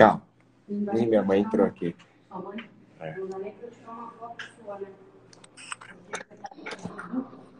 [0.00, 0.22] Tchau.
[0.66, 1.94] Nem minha mãe entrou aqui.
[2.98, 3.14] É.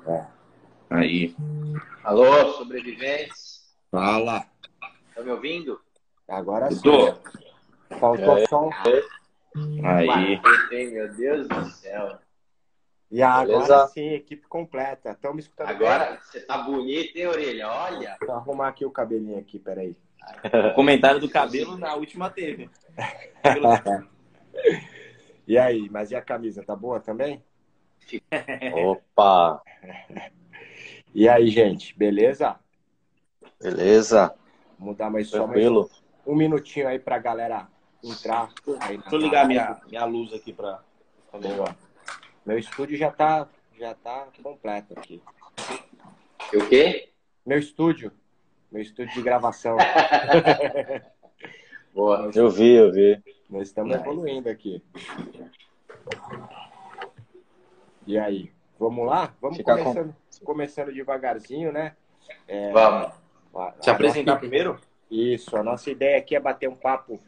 [0.06, 0.26] É.
[0.88, 1.36] Aí.
[2.02, 3.76] Alô, sobreviventes?
[3.90, 4.46] Fala.
[5.14, 5.78] Tá me ouvindo?
[6.26, 6.80] Agora sim.
[6.80, 7.14] Tô.
[7.98, 8.46] Faltou é.
[8.46, 8.70] só um.
[9.84, 10.40] Aí.
[10.90, 12.18] Meu Deus do céu.
[13.10, 15.10] E agora sim, equipe completa.
[15.10, 16.20] Estamos escutando Agora bem?
[16.22, 17.68] você tá bonito, hein, Orelha?
[17.68, 18.16] Olha.
[18.18, 19.94] Vou arrumar aqui o cabelinho aqui, peraí.
[20.70, 22.70] O comentário do cabelo na última teve.
[25.46, 27.42] e aí, mas e a camisa, tá boa também?
[28.74, 29.62] Opa!
[31.14, 32.58] E aí, gente, beleza?
[33.60, 34.34] Beleza.
[34.78, 35.86] Vamos dar mais só mais um,
[36.26, 37.68] um minutinho aí pra galera
[38.02, 38.48] entrar.
[38.80, 40.82] Aí Deixa eu ligar minha, minha luz aqui pra.
[41.32, 41.76] Boa.
[42.44, 43.46] Meu estúdio já tá,
[43.78, 45.22] já tá completo aqui.
[46.54, 47.12] O quê?
[47.44, 48.12] Meu estúdio.
[48.70, 49.76] Meu estúdio de gravação.
[51.92, 52.30] Boa.
[52.32, 53.20] Eu vi, eu vi.
[53.48, 54.80] Nós estamos evoluindo aqui.
[58.06, 58.52] E aí?
[58.78, 59.34] Vamos lá?
[59.40, 60.44] Vamos começando, com...
[60.44, 61.96] começando devagarzinho, né?
[62.46, 63.12] É, Vamos.
[63.52, 64.40] A, Se apresentar nossa...
[64.40, 64.78] primeiro?
[65.10, 65.56] Isso.
[65.56, 67.18] A nossa ideia aqui é bater um papo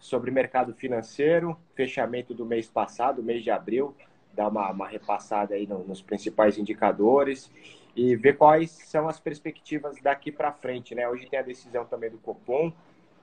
[0.00, 3.94] sobre mercado financeiro, fechamento do mês passado, mês de abril,
[4.32, 7.48] dar uma, uma repassada aí no, nos principais indicadores
[7.94, 11.08] e ver quais são as perspectivas daqui para frente, né?
[11.08, 12.72] Hoje tem a decisão também do Copom,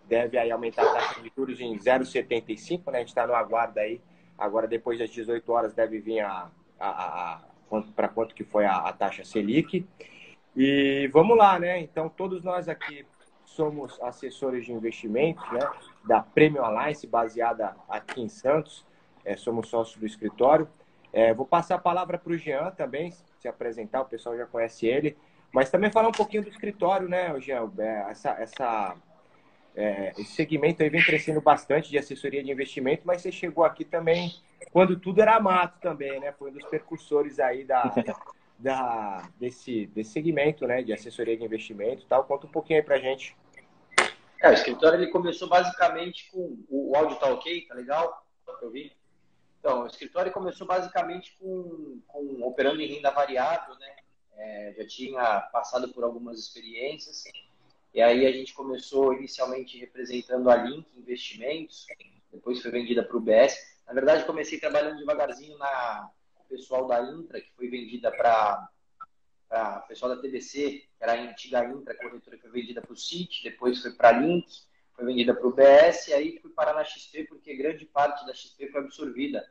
[0.07, 2.97] deve aí aumentar a taxa de juros em 0,75, né?
[2.97, 4.01] A gente está no aguardo aí.
[4.37, 8.77] Agora, depois das 18 horas, deve vir a, a, a, para quanto que foi a,
[8.77, 9.85] a taxa Selic.
[10.55, 11.79] E vamos lá, né?
[11.79, 13.05] Então, todos nós aqui
[13.45, 15.59] somos assessores de investimento, né?
[16.05, 18.85] Da Premium Alliance, baseada aqui em Santos.
[19.25, 20.67] É, somos sócios do escritório.
[21.11, 24.87] É, vou passar a palavra para o Jean também, se apresentar, o pessoal já conhece
[24.87, 25.17] ele.
[25.51, 27.71] Mas também falar um pouquinho do escritório, né, Jean?
[27.77, 28.95] É, essa, essa,
[29.75, 33.85] é, esse segmento aí vem crescendo bastante de assessoria de investimento, mas você chegou aqui
[33.85, 34.33] também
[34.71, 36.31] quando tudo era mato também, né?
[36.33, 37.93] Foi um dos percursores aí da,
[38.59, 40.83] da, desse, desse segmento, né?
[40.83, 42.23] De assessoria de investimento e tal.
[42.25, 43.35] Conta um pouquinho aí pra gente.
[44.41, 48.25] É, o escritório ele começou basicamente com o, o áudio tá ok, tá legal?
[48.61, 48.91] Eu vi.
[49.59, 53.95] Então, o escritório começou basicamente com, com operando em renda variável, né?
[54.37, 57.23] É, já tinha passado por algumas experiências
[57.93, 61.87] e aí a gente começou inicialmente representando a Link Investimentos,
[62.31, 63.57] depois foi vendida para o BS.
[63.87, 66.11] Na verdade, comecei trabalhando devagarzinho na
[66.47, 68.69] pessoal da Intra, que foi vendida para
[69.83, 72.93] o pessoal da TDC, que era a antiga Intra, a corretora que foi vendida para
[72.93, 74.47] o CIT, depois foi para a Link,
[74.97, 78.33] foi vendida para o BS, e aí fui parar na XP, porque grande parte da
[78.33, 79.47] XP foi absorvida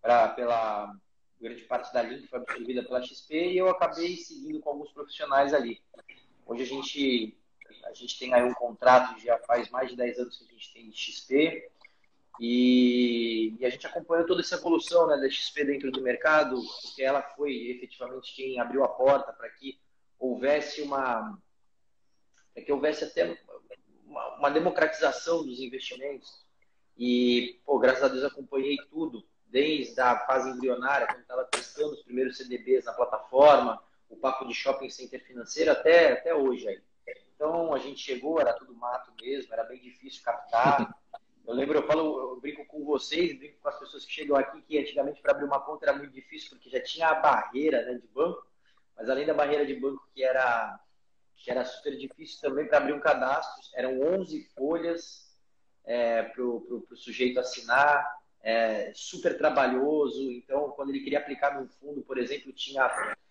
[0.00, 0.96] pra, pela.
[1.38, 5.52] Grande parte da Link foi absorvida pela XP e eu acabei seguindo com alguns profissionais
[5.52, 5.82] ali.
[6.46, 7.38] Hoje a gente
[7.84, 10.72] a gente tem aí um contrato, já faz mais de 10 anos que a gente
[10.72, 11.70] tem XP,
[12.40, 17.02] e, e, a gente acompanhou toda essa evolução né, da XP dentro do mercado, porque
[17.02, 19.78] ela foi efetivamente quem abriu a porta para que
[20.18, 21.38] houvesse uma.
[22.52, 23.38] para que houvesse até
[24.16, 26.44] uma, uma, democratização dos investimentos.
[26.96, 32.02] E, pô, graças a Deus acompanhei tudo, desde a fase embrionária, quando estava testando os
[32.02, 36.80] primeiros CDBs na plataforma, o papo de shopping center financeiro, até, até hoje aí.
[37.34, 40.96] Então a gente chegou, era tudo mato mesmo, era bem difícil captar.
[41.46, 44.60] Eu lembro, eu falo, eu brinco com vocês, brinco com as pessoas que chegam aqui,
[44.62, 47.94] que antigamente para abrir uma conta era muito difícil, porque já tinha a barreira né,
[47.94, 48.44] de banco,
[48.96, 50.80] mas além da barreira de banco que era,
[51.36, 55.26] que era super difícil também para abrir um cadastro, eram 11 folhas
[55.84, 58.04] é, para o sujeito assinar,
[58.42, 60.30] é, super trabalhoso.
[60.32, 62.84] Então, quando ele queria aplicar num fundo, por exemplo, tinha,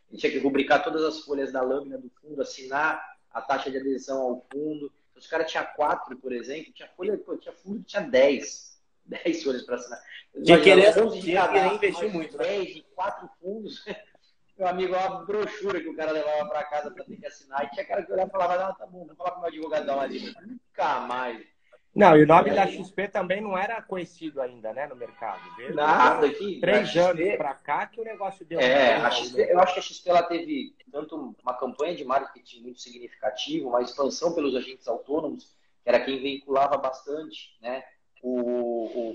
[0.09, 3.77] ele tinha que rubricar todas as folhas da lâmina do fundo, assinar a taxa de
[3.77, 4.91] adesão ao fundo.
[5.13, 8.73] Se os caras tinham quatro, por exemplo, tinha folha, pô, tinha fundo que tinha dez.
[9.05, 10.01] Dez folhas para assinar.
[10.43, 10.91] Tinha querer,
[11.21, 12.35] tinha querer investir muito.
[12.37, 12.43] Né?
[12.43, 13.85] Dez, quatro fundos.
[14.57, 17.65] Meu amigo, uma brochura que o cara levava para casa para ter que assinar.
[17.65, 19.49] E tinha cara que olhava e falava, ah, tá bom, vou falar com o meu
[19.49, 20.33] advogadão ali.
[20.45, 21.55] Nunca mais.
[21.95, 25.41] Não, e o nome da XP também não era conhecido ainda, né, no mercado.
[25.55, 25.73] Viu?
[25.73, 26.59] Nada aqui.
[26.59, 27.37] Três anos XP...
[27.37, 28.59] para cá que o negócio deu.
[28.59, 32.63] É, a XP, eu acho que a XP ela teve tanto uma campanha de marketing
[32.63, 37.81] muito significativa, uma expansão pelos agentes autônomos, que era quem vinculava bastante, né,
[38.21, 38.41] o,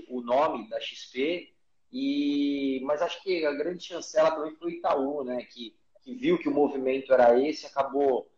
[0.09, 1.53] o, o nome da XP.
[1.91, 6.37] E mas acho que a grande chancela também foi o Itaú, né, que, que viu
[6.37, 8.31] que o movimento era esse, acabou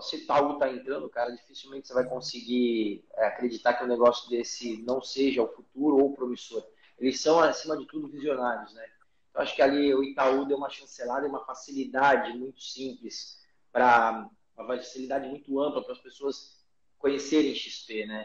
[0.00, 4.82] se Itaú está entrando, cara, dificilmente você vai conseguir é, acreditar que um negócio desse
[4.82, 6.64] não seja o futuro ou promissor.
[6.98, 8.86] Eles são, acima de tudo, visionários, né?
[9.34, 13.40] Eu acho que ali o Itaú deu uma chancelada e uma facilidade muito simples
[13.72, 16.64] para uma facilidade muito ampla para as pessoas
[16.98, 18.24] conhecerem XP, né?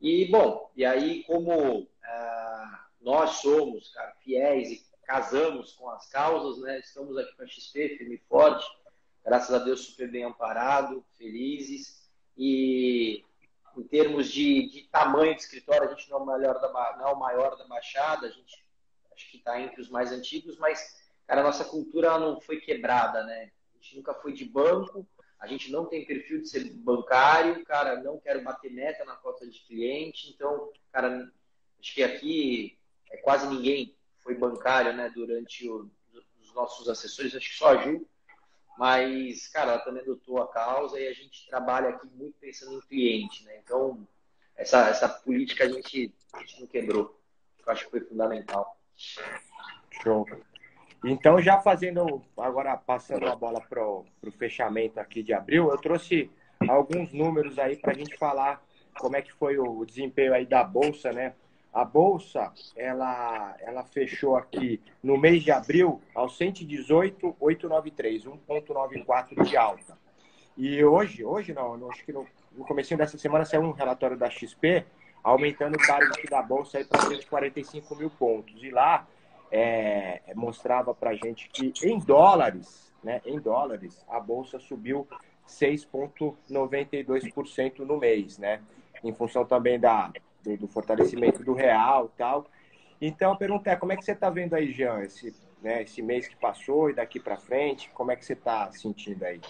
[0.00, 6.60] E, bom, e aí, como ah, nós somos, cara, fiéis e casamos com as causas,
[6.60, 6.80] né?
[6.80, 8.66] Estamos aqui com a XP, firme e forte,
[9.24, 12.10] graças a Deus super bem amparado, felizes.
[12.36, 13.24] E
[13.76, 17.08] em termos de, de tamanho de escritório, a gente não é, o maior da, não
[17.08, 18.66] é o maior da Baixada, a gente
[19.12, 23.22] acho que está entre os mais antigos, mas, cara, a nossa cultura não foi quebrada,
[23.22, 23.52] né?
[23.72, 25.06] A gente nunca foi de banco,
[25.38, 29.48] a gente não tem perfil de ser bancário, cara, não quero bater meta na cota
[29.48, 31.30] de cliente, então, cara,
[31.78, 32.75] acho que aqui
[33.10, 35.90] é quase ninguém foi bancário, né, durante o,
[36.40, 38.06] os nossos assessores, acho que só a Ju,
[38.78, 42.80] mas, cara, ela também adotou a causa e a gente trabalha aqui muito pensando em
[42.80, 44.06] cliente, né, então,
[44.56, 47.20] essa, essa política a gente, a gente não quebrou,
[47.64, 48.76] eu acho que foi fundamental.
[50.02, 50.26] Show.
[51.04, 54.04] Então, já fazendo, agora passando a bola para o
[54.36, 56.30] fechamento aqui de abril, eu trouxe
[56.68, 58.64] alguns números aí para a gente falar
[58.98, 61.34] como é que foi o desempenho aí da Bolsa, né?
[61.76, 69.98] A Bolsa, ela, ela fechou aqui no mês de abril aos 118,893, 1,94 de alta.
[70.56, 74.30] E hoje, hoje não, acho que no, no começo dessa semana saiu um relatório da
[74.30, 74.86] XP
[75.22, 78.54] aumentando o target da Bolsa para 145 mil pontos.
[78.62, 79.06] E lá
[79.52, 85.06] é, mostrava para gente que em dólares, né, em dólares, a bolsa subiu
[85.46, 88.62] 6,92% no mês, né?
[89.04, 90.10] Em função também da,
[90.46, 92.46] do, do, fortalecimento do real tal.
[93.00, 96.00] Então, a pergunta é, como é que você está vendo aí, Jean, esse, né, esse
[96.00, 99.40] mês que passou e daqui para frente, como é que você está sentindo aí?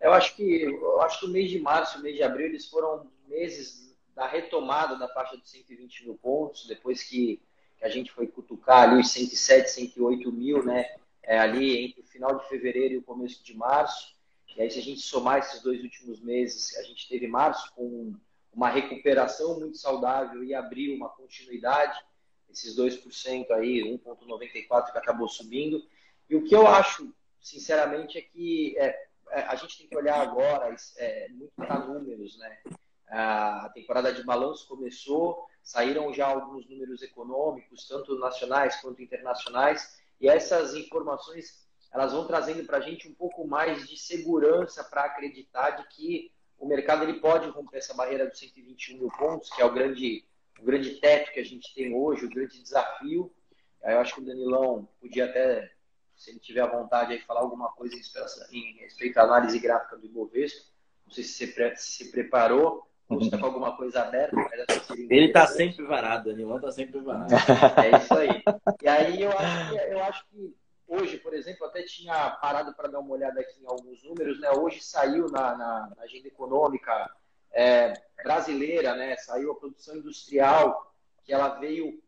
[0.00, 2.68] Eu acho que eu acho que o mês de março, o mês de abril, eles
[2.68, 7.40] foram meses da retomada da faixa de 120 mil pontos, depois que
[7.78, 10.84] que a gente foi cutucar ali os 107, 108 mil, né?
[11.22, 14.16] É, ali entre o final de fevereiro e o começo de março.
[14.56, 18.14] E aí, se a gente somar esses dois últimos meses, a gente teve março com
[18.52, 21.98] uma recuperação muito saudável e abril uma continuidade,
[22.50, 25.82] esses 2% aí, 1,94% que acabou subindo.
[26.28, 30.20] E o que eu acho, sinceramente, é que é, é, a gente tem que olhar
[30.20, 32.58] agora é, muito para números, né?
[33.10, 40.28] A temporada de balanço começou, saíram já alguns números econômicos, tanto nacionais quanto internacionais, e
[40.28, 45.70] essas informações elas vão trazendo para a gente um pouco mais de segurança para acreditar
[45.70, 49.64] de que o mercado ele pode romper essa barreira dos 121 mil pontos, que é
[49.64, 50.24] o grande,
[50.60, 53.32] o grande teto que a gente tem hoje, o grande desafio.
[53.82, 55.70] Eu acho que o Danilão podia até,
[56.16, 57.94] se ele tiver a vontade, aí, falar alguma coisa
[58.50, 60.66] em, em respeito à análise gráfica do Ibovespa.
[61.06, 64.36] Não sei se você se preparou, ou está com alguma coisa aberta.
[64.94, 67.32] Ele está sempre varado, Danilão está sempre varado.
[67.34, 68.42] É isso aí.
[68.82, 70.56] E aí eu acho, que, eu acho que
[70.88, 74.50] hoje, por exemplo, até tinha parado para dar uma olhada aqui em alguns números, né?
[74.50, 77.14] Hoje saiu na, na, na agenda econômica
[77.52, 77.92] é,
[78.22, 79.14] brasileira, né?
[79.16, 80.94] Saiu a produção industrial,
[81.24, 82.02] que ela veio,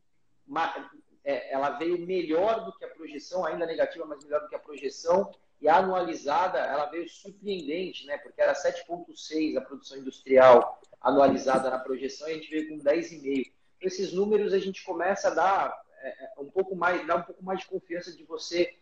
[1.23, 4.61] é, ela veio melhor do que a projeção, ainda negativa, mas melhor do que a
[4.61, 5.31] projeção.
[5.61, 8.17] E a anualizada, ela veio surpreendente, né?
[8.17, 13.53] Porque era 7,6 a produção industrial anualizada na projeção e a gente veio com 10,5.
[13.79, 17.45] Esses números a gente começa a dar é, é, um pouco mais, dar um pouco
[17.45, 18.75] mais de confiança de você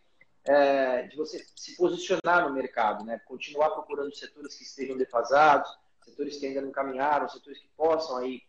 [0.45, 3.19] é, de você se posicionar no mercado, né?
[3.25, 5.69] Continuar procurando setores que estejam defasados,
[6.03, 8.41] setores que ainda não caminharam, setores que possam aí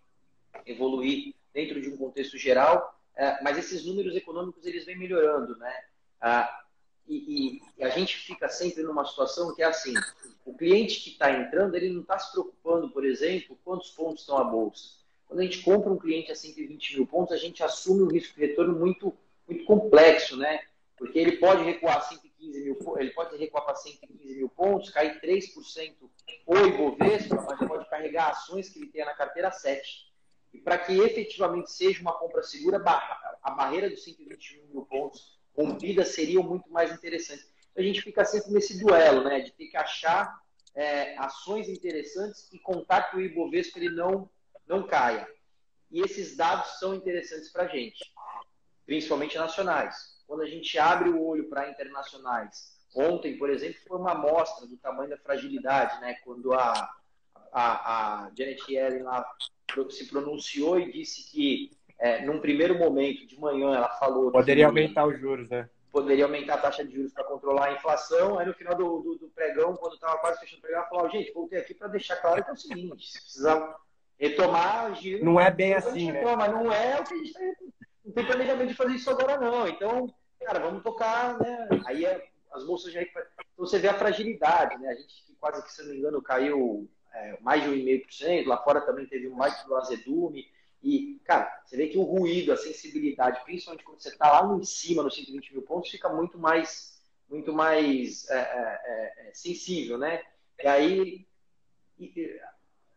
[0.66, 2.98] evoluir dentro de um contexto geral.
[3.16, 5.84] É, mas esses números econômicos eles vêm melhorando, né?
[6.20, 6.64] Ah,
[7.06, 9.94] e, e, a gente fica sempre numa situação que é assim:
[10.44, 14.38] o cliente que está entrando, ele não está se preocupando, por exemplo, quantos pontos estão
[14.38, 15.00] a bolsa.
[15.26, 18.34] Quando a gente compra um cliente a 120 mil pontos, a gente assume um risco
[18.34, 19.14] de retorno muito,
[19.46, 20.60] muito complexo, né?
[21.00, 25.94] Porque ele pode recuar 115 mil, ele pode recuar para 115 mil pontos, cair 3%
[26.46, 30.12] o Ibovespa, mas pode carregar ações que ele tenha na carteira 7.
[30.52, 32.76] E para que efetivamente seja uma compra segura,
[33.42, 37.50] a barreira dos 121 mil pontos rompida seriam muito mais interessantes.
[37.74, 40.38] A gente fica sempre nesse duelo, né, de ter que achar
[40.74, 44.28] é, ações interessantes e contar que o Ibovespa ele não,
[44.66, 45.26] não caia.
[45.90, 48.04] E esses dados são interessantes para a gente,
[48.84, 50.19] principalmente nacionais.
[50.30, 54.76] Quando a gente abre o olho para internacionais, ontem, por exemplo, foi uma amostra do
[54.76, 56.88] tamanho da fragilidade, né, quando a,
[57.52, 59.28] a, a Janet Yellen lá
[59.88, 64.30] se pronunciou e disse que é, num primeiro momento, de manhã, ela falou.
[64.30, 65.68] Poderia que, aumentar os juros, né?
[65.90, 68.38] Poderia aumentar a taxa de juros para controlar a inflação.
[68.38, 71.10] Aí no final do, do, do pregão, quando estava quase fechando o pregão, ela falou:
[71.10, 73.76] gente, voltei aqui para deixar claro que é o seguinte: se precisar
[74.16, 76.22] retomar, giro, não é bem assim, né?
[76.36, 77.40] Mas não é o que a gente está.
[78.04, 79.66] Não tem planejamento de fazer isso agora, não.
[79.66, 81.68] Então, cara, vamos tocar, né?
[81.86, 83.02] Aí é, as bolsas já.
[83.02, 83.14] Então
[83.56, 84.88] você vê a fragilidade, né?
[84.88, 88.80] A gente quase que, se não me engano, caiu é, mais de 1,5%, lá fora
[88.82, 90.46] também teve mais do azedume.
[90.82, 94.64] E, cara, você vê que o ruído, a sensibilidade, principalmente quando você está lá em
[94.64, 100.22] cima, nos 120 mil pontos, fica muito mais, muito mais é, é, é, sensível, né?
[100.62, 101.26] E aí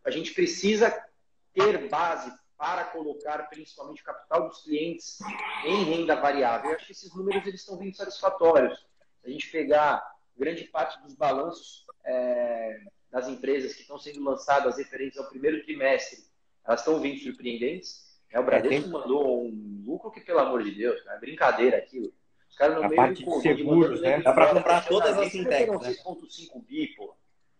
[0.05, 1.05] a gente precisa
[1.53, 2.31] ter base
[2.63, 5.19] para colocar principalmente o capital dos clientes
[5.65, 6.69] em renda variável.
[6.69, 8.87] Eu acho que esses números eles estão vindo satisfatórios.
[9.19, 10.01] Se a gente pegar
[10.37, 12.79] grande parte dos balanços é,
[13.11, 16.19] das empresas que estão sendo lançadas referentes ao primeiro trimestre,
[16.65, 18.17] elas estão vindo surpreendentes.
[18.31, 22.13] É, o Bradesco é, mandou um lucro que, pelo amor de Deus, é brincadeira aquilo.
[22.49, 24.21] Os caras no a meio parte de seguros, né?
[24.21, 25.89] Dá para comprar todas as fintechs, né?
[25.89, 27.13] 6.5 bi, pô.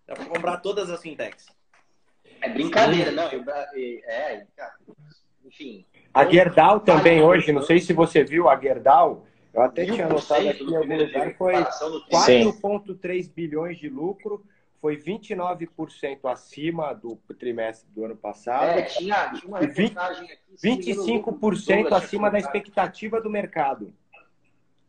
[0.08, 1.46] Dá para comprar todas as fintechs.
[2.44, 3.32] É brincadeira, não.
[3.32, 3.42] Eu,
[3.74, 4.46] é,
[5.54, 5.86] enfim.
[6.14, 10.50] A Gerdau também hoje, não sei se você viu a Gerdau, eu até tinha anotado
[10.50, 14.44] aqui em algum lugar, foi 4,3 bilhões de lucro,
[14.82, 18.66] foi 29% acima do trimestre do ano passado.
[18.66, 20.42] É, tinha, tinha uma reportagem aqui.
[20.62, 23.94] 25% acima da expectativa do mercado.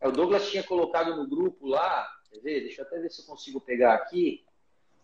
[0.01, 2.61] É, o Douglas tinha colocado no grupo lá, quer ver?
[2.61, 4.43] Deixa eu até ver se eu consigo pegar aqui.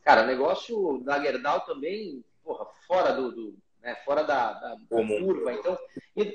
[0.04, 5.08] Cara, o negócio da Gerdau também porra, fora do, do né, fora da, da, da
[5.08, 5.54] curva.
[5.54, 5.78] Então,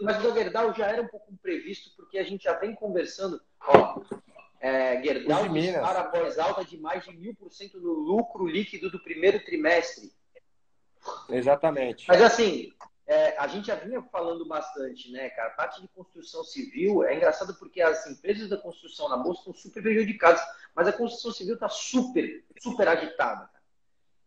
[0.03, 3.41] mas o Gerdau já era um pouco previsto, porque a gente já vem conversando.
[3.61, 4.03] Ó,
[4.61, 8.91] é, Gerdau dispara a voz alta de mais de mil por cento no lucro líquido
[8.91, 10.13] do primeiro trimestre.
[11.29, 12.05] Exatamente.
[12.09, 12.73] Mas assim,
[13.07, 15.49] é, a gente já vinha falando bastante, né, cara?
[15.49, 19.55] A parte de construção civil é engraçado porque as empresas da construção na bolsa estão
[19.55, 20.41] super prejudicadas,
[20.75, 23.49] mas a construção civil está super, super agitada.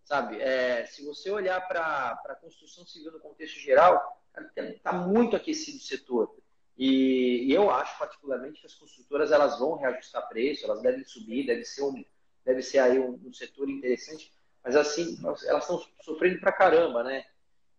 [0.09, 4.19] Sabe, é, se você olhar para a construção civil no contexto geral,
[4.57, 6.35] está muito aquecido o setor.
[6.75, 11.45] E, e, eu acho particularmente que as construtoras elas vão reajustar preço, elas devem subir,
[11.45, 12.03] deve ser um,
[12.43, 14.33] deve ser aí um, um setor interessante.
[14.63, 17.23] Mas assim, elas estão sofrendo pra caramba, né?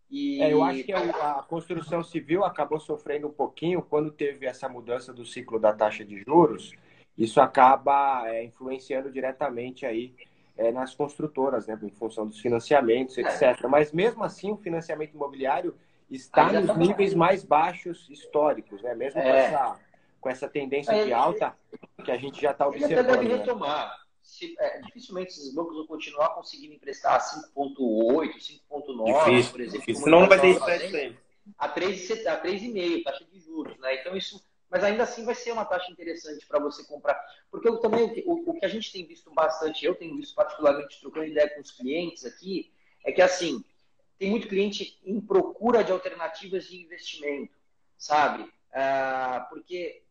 [0.09, 0.41] E...
[0.41, 4.69] É, eu acho que a, a, construção civil acabou sofrendo um pouquinho quando teve essa
[4.69, 6.75] mudança do ciclo da taxa de juros.
[7.19, 10.15] Isso acaba é, influenciando diretamente aí
[10.61, 13.67] é, nas construtoras, né, em função dos financiamentos, etc.
[13.67, 15.75] Mas mesmo assim, o financiamento imobiliário
[16.11, 18.95] está nos tá níveis mais baixos históricos, né?
[18.95, 19.25] Mesmo é.
[19.25, 19.81] com, essa,
[20.21, 21.57] com essa tendência é, de alta
[22.05, 22.93] que a gente já está observando.
[22.93, 23.37] Ele até deve né?
[23.37, 24.01] retomar.
[24.21, 27.19] Se, é, dificilmente esses bancos vão continuar conseguindo emprestar
[27.57, 29.81] 5,8, 5,9, por exemplo.
[29.81, 30.05] Difícil.
[30.05, 31.19] Senão não vai ter spread
[31.57, 33.95] a 3,5 taxa de juros, né?
[33.95, 37.21] Então isso mas ainda assim vai ser uma taxa interessante para você comprar.
[37.51, 41.01] Porque eu também, o, o, que a gente tem visto bastante, eu tenho visto particularmente
[41.01, 42.73] trocando ideia com os clientes aqui,
[43.05, 43.65] é que assim,
[44.17, 47.53] tem muito cliente em procura de alternativas de investimento,
[47.99, 48.49] sabe?
[48.73, 50.05] Ah, porque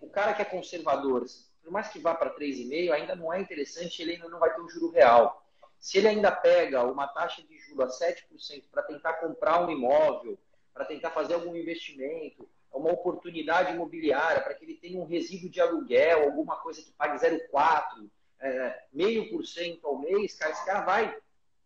[0.00, 1.26] o cara que é conservador,
[1.62, 4.62] por mais que vá para 3,5, ainda não é interessante, ele ainda não vai ter
[4.62, 5.44] um juro real.
[5.78, 10.38] Se ele ainda pega uma taxa de juro a 7% para tentar comprar um imóvel,
[10.72, 15.60] para tentar fazer algum investimento, uma oportunidade imobiliária, para que ele tenha um resíduo de
[15.60, 18.08] aluguel, alguma coisa que pague 0,4%,
[18.40, 21.16] é, meio por cento ao mês, cara, esse cara vai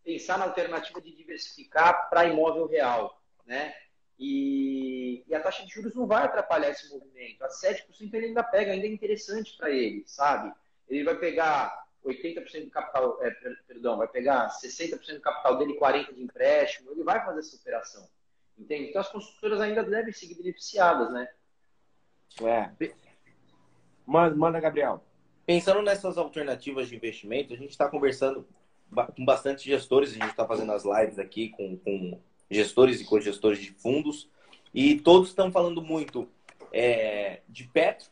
[0.02, 3.74] pensar na alternativa de diversificar para imóvel real, né?
[4.18, 7.42] E, e, a taxa de juros não vai atrapalhar esse movimento.
[7.42, 10.52] A 7% ele ainda pega, ainda é interessante para ele, sabe?
[10.88, 13.30] Ele vai pegar 80% do capital, é,
[13.66, 18.08] perdão, vai pegar 60% do capital dele, 40% de empréstimo, ele vai fazer essa operação.
[18.58, 18.90] Entende?
[18.90, 21.28] Então as construtoras ainda devem seguir beneficiadas, né?
[22.42, 22.92] É.
[24.06, 25.04] Manda, manda Gabriel.
[25.44, 28.46] Pensando nessas alternativas de investimento, a gente está conversando
[29.16, 33.58] com bastante gestores, a gente está fazendo as lives aqui com, com gestores e cogestores
[33.58, 34.28] de fundos,
[34.72, 36.28] e todos estão falando muito
[36.72, 38.10] é, de petro,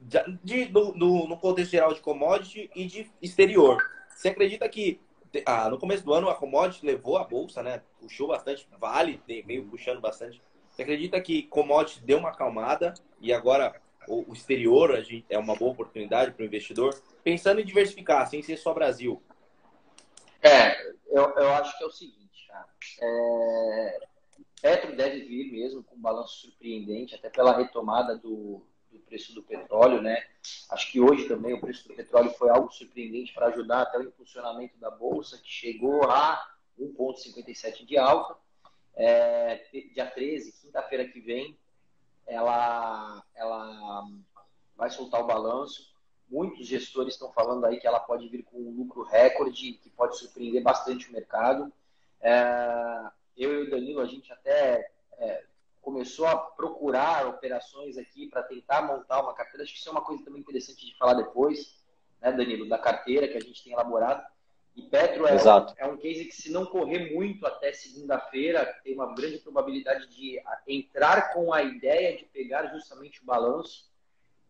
[0.00, 3.82] de, de, do, do, no contexto geral de commodity e de exterior.
[4.10, 5.00] Você acredita que
[5.46, 7.82] ah, no começo do ano a commodity levou a bolsa, né?
[8.00, 10.40] Puxou bastante, vale, meio puxando bastante.
[10.70, 15.38] Você acredita que commodity deu uma acalmada e agora o, o exterior a gente, é
[15.38, 17.00] uma boa oportunidade para o investidor?
[17.22, 19.22] Pensando em diversificar, sem ser só Brasil.
[20.42, 22.68] É, eu, eu acho que é o seguinte, cara.
[23.02, 23.98] É,
[24.62, 29.42] Petro deve vir mesmo com um balanço surpreendente, até pela retomada do, do preço do
[29.42, 30.24] petróleo, né?
[30.70, 34.02] Acho que hoje também o preço do petróleo foi algo surpreendente para ajudar até o
[34.02, 38.36] impulsionamento da bolsa, que chegou a 1,57 de alta.
[38.94, 41.56] É, dia 13, quinta-feira que vem,
[42.26, 44.04] ela, ela
[44.76, 45.94] vai soltar o balanço.
[46.28, 50.18] Muitos gestores estão falando aí que ela pode vir com um lucro recorde, que pode
[50.18, 51.72] surpreender bastante o mercado.
[52.20, 55.44] É, eu e o Danilo, a gente até é,
[55.88, 59.62] começou a procurar operações aqui para tentar montar uma carteira.
[59.64, 61.82] Acho que isso é uma coisa também interessante de falar depois,
[62.20, 64.22] né, Danilo, da carteira que a gente tem elaborado.
[64.76, 68.94] E Petro é, um, é um case que, se não correr muito até segunda-feira, tem
[68.94, 73.88] uma grande probabilidade de entrar com a ideia de pegar justamente o balanço.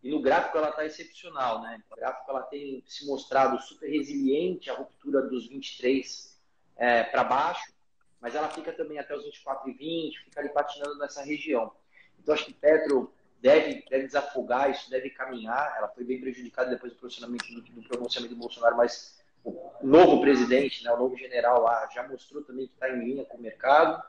[0.02, 1.80] E no gráfico ela está excepcional, né?
[1.88, 6.36] No gráfico ela tem se mostrado super resiliente, a ruptura dos 23
[6.76, 7.72] é, para baixo,
[8.20, 11.72] mas ela fica também até os 24,20, fica ali patinando nessa região.
[12.20, 15.74] Então acho que Petro deve, deve desafogar, isso deve caminhar.
[15.76, 20.20] Ela foi bem prejudicada depois do pronunciamento do, do pronunciamento do Bolsonaro, mas o novo
[20.20, 23.40] presidente, né, o novo general lá, já mostrou também que está em linha com o
[23.40, 24.02] mercado.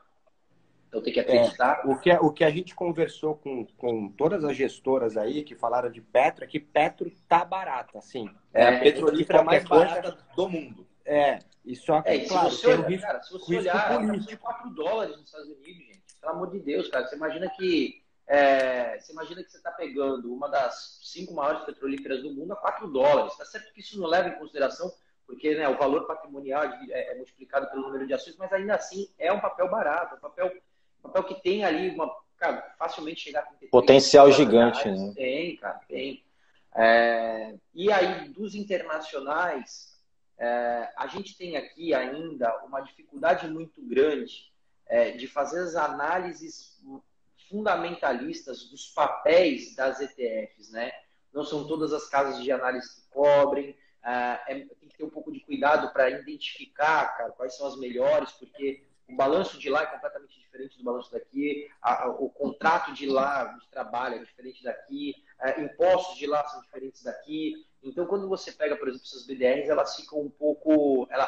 [0.88, 1.82] Então tem que acreditar.
[1.84, 5.54] É, o, que, o que a gente conversou com, com todas as gestoras aí que
[5.54, 8.28] falaram de Petro é que Petro tá barata, assim.
[8.52, 10.84] É, a petrolífera mais barata do mundo.
[11.04, 14.36] É, e só que, é, claro, se você, olhar, risco, cara, se você olhar, tá
[14.36, 16.00] 4 dólares nos Estados Unidos, gente.
[16.20, 17.06] Pelo amor de Deus, cara.
[17.06, 22.22] Você imagina que é, você imagina que você está pegando uma das cinco maiores petrolíferas
[22.22, 23.36] do mundo a 4 dólares.
[23.36, 24.92] Tá certo que isso não leva em consideração
[25.30, 29.08] porque né, o valor patrimonial é, é, multiplicado pelo número de ações, mas ainda assim
[29.16, 30.52] é um papel barato, um papel,
[30.98, 35.00] um papel que tem ali uma, cara, facilmente chegar a potencial gigante, reais.
[35.00, 35.12] né?
[35.14, 36.24] Tem, cara, tem.
[36.74, 39.89] É, e aí dos internacionais,
[40.40, 44.50] é, a gente tem aqui ainda uma dificuldade muito grande
[44.86, 46.80] é, de fazer as análises
[47.50, 50.90] fundamentalistas dos papéis das ETFs, né?
[51.30, 55.10] Não são todas as casas de análise que cobrem, ah, é, tem que ter um
[55.10, 59.82] pouco de cuidado para identificar, cara, quais são as melhores, porque o balanço de lá
[59.82, 64.24] é completamente diferente do balanço daqui, a, a, o contrato de lá de trabalho é
[64.24, 67.66] diferente daqui, a, impostos de lá são diferentes daqui.
[67.82, 71.06] Então, quando você pega, por exemplo, essas BDRs, elas ficam um pouco.
[71.10, 71.26] Ela,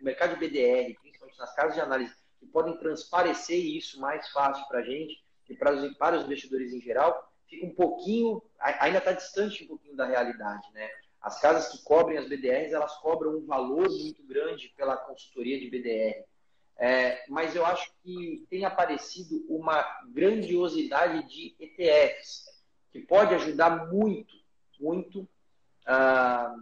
[0.00, 4.66] o mercado de BDR, principalmente nas casas de análise, que podem transparecer isso mais fácil
[4.68, 8.42] para a gente e para os, para os investidores em geral, fica um pouquinho.
[8.60, 10.88] Ainda está distante um pouquinho da realidade, né?
[11.20, 15.68] As casas que cobrem as BDRs, elas cobram um valor muito grande pela consultoria de
[15.68, 16.24] BDR.
[16.80, 22.44] É, mas eu acho que tem aparecido uma grandiosidade de ETFs,
[22.92, 24.32] que pode ajudar muito,
[24.78, 25.28] muito
[25.88, 26.54] ah,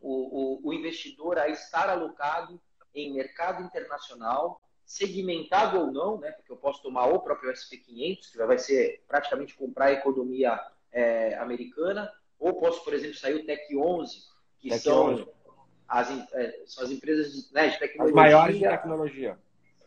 [0.00, 2.60] o, o, o investidor a estar alocado
[2.94, 6.30] em mercado internacional, segmentado ou não, né?
[6.32, 10.60] Porque eu posso tomar o próprio SP500, que vai ser praticamente comprar a economia
[10.92, 14.18] é, americana, ou posso, por exemplo, sair o Tech 11,
[14.60, 15.28] que Tech são, 11.
[15.88, 18.14] As, é, são as empresas de, né, de tecnologia.
[18.14, 19.38] As maiores de tecnologia.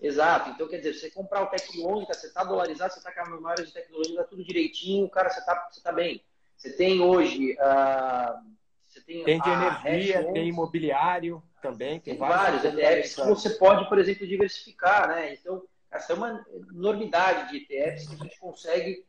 [0.02, 0.50] Exato.
[0.50, 3.40] Então, quer dizer, você comprar o Tech 11, você está dolarizado, você está com as
[3.40, 6.24] maiores de tecnologia, está tudo direitinho, cara, você está você tá bem.
[6.58, 7.54] Você tem hoje.
[7.54, 8.48] Uh,
[8.88, 13.88] você tem, tem de energia, tem imobiliário também, tem, tem vários ETFs que você pode,
[13.88, 15.34] por exemplo, diversificar, né?
[15.34, 19.06] Então, essa é uma enormidade de ETFs que a gente consegue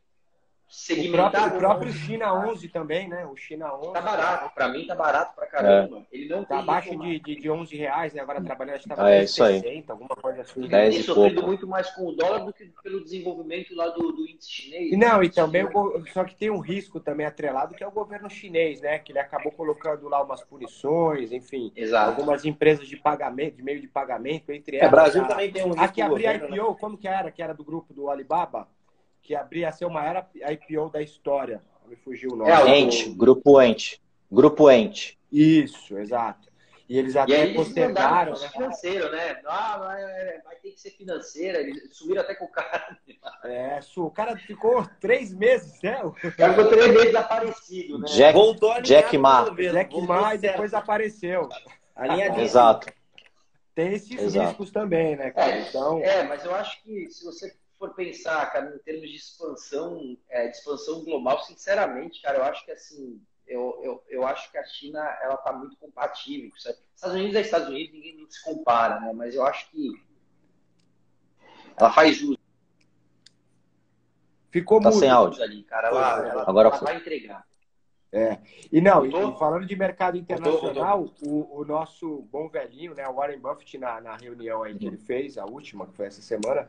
[0.69, 1.27] segmentar.
[1.27, 3.25] O próprio, o próprio China 11 também, né?
[3.25, 3.93] O China 11.
[3.93, 5.97] Tá barato, para mim tá barato pra caramba.
[5.97, 6.05] É.
[6.11, 8.21] Ele não tá abaixo de, de, de 11 reais, né?
[8.21, 10.59] Agora trabalhando, acho que tava ah, é 60, alguma coisa assim.
[10.59, 14.27] Ele tem sofrido muito mais com o dólar do que pelo desenvolvimento lá do, do
[14.27, 14.97] índice chinês.
[14.97, 18.29] Não, e também, o, só que tem um risco também atrelado, que é o governo
[18.29, 18.99] chinês, né?
[18.99, 21.71] Que ele acabou colocando lá umas punições, enfim.
[21.75, 22.11] Exato.
[22.11, 24.87] Algumas empresas de pagamento, de meio de pagamento, entre elas.
[24.87, 25.83] É, Brasil a, também tem um risco.
[25.83, 26.77] A que abria IPO, né?
[26.79, 27.31] como que era?
[27.31, 28.67] Que era do grupo do Alibaba?
[29.29, 31.61] Que abria a ser o maior IPO da história.
[31.87, 32.49] Me fugiu o nome.
[32.49, 34.01] É, Ente, Grupo Ente.
[34.31, 35.19] Grupo Ente.
[35.31, 36.49] Isso, exato.
[36.89, 38.33] E eles até e postergaram.
[38.33, 38.49] Né?
[38.49, 39.39] financeiro, né?
[39.45, 41.59] Ah, vai, vai ter que ser financeira.
[41.59, 42.97] Eles subiram até com o cara.
[43.43, 46.01] É, o cara ficou três meses, né?
[46.03, 48.07] O cara ficou três meses aparecido, né?
[48.07, 49.47] Jack, Voltou a Jack Ma.
[49.51, 51.47] Jack Ma e depois apareceu.
[51.95, 52.41] A linha de...
[52.41, 52.91] Exato.
[53.75, 54.47] Tem esses Exato.
[54.47, 55.51] riscos também, né, cara?
[55.51, 55.99] É, então...
[55.99, 60.47] é, mas eu acho que se você for pensar, cara, em termos de expansão, é,
[60.47, 64.65] de expansão global, sinceramente, cara, eu acho que assim, eu, eu, eu acho que a
[64.65, 66.51] China ela tá muito compatível.
[66.57, 66.77] Sabe?
[66.93, 69.13] Estados Unidos é Estados Unidos, ninguém não se compara, né?
[69.13, 69.89] Mas eu acho que
[71.77, 72.37] ela faz jus.
[74.51, 75.87] Ficou tá muito sem áudio ali, cara.
[75.87, 77.47] Ela, ela, Agora ela vai entregar.
[78.11, 78.39] É.
[78.71, 83.39] E não, e, falando de mercado internacional, O, o, nosso bom velhinho, né, o Warren
[83.39, 86.67] Buffett, na, na reunião aí que ele fez, a última, que foi essa semana,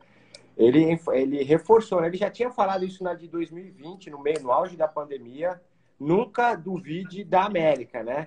[0.60, 2.08] ele, ele reforçou, né?
[2.08, 5.58] ele já tinha falado isso na de 2020, no meio, no auge da pandemia,
[5.98, 8.26] nunca duvide da América, né?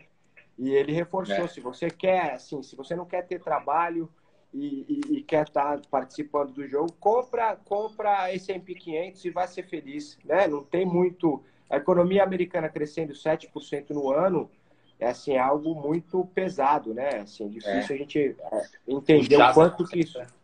[0.58, 1.48] E ele reforçou, é.
[1.48, 4.10] se você quer, assim, se você não quer ter trabalho
[4.52, 9.48] e, e, e quer estar tá participando do jogo, compra, compra S&P 500 e vai
[9.48, 10.48] ser feliz, né?
[10.48, 11.44] Não tem muito...
[11.70, 14.50] A economia americana crescendo 7% no ano,
[15.00, 17.20] é assim, é algo muito pesado, né?
[17.22, 17.84] Assim, difícil é.
[17.94, 20.20] a gente é, entender o quanto que isso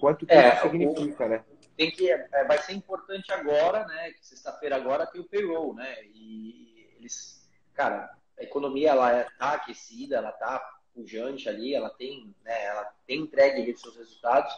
[0.00, 1.44] quanto que é, isso significa, o, né?
[1.76, 4.12] Tem que, é, vai ser importante agora, né?
[4.20, 6.04] Sexta-feira agora tem o payroll, né?
[6.06, 10.58] E eles, cara, a economia ela está é, aquecida, ela está
[10.94, 14.52] pujante ali, ela tem, né, ela tem entregue seus resultados,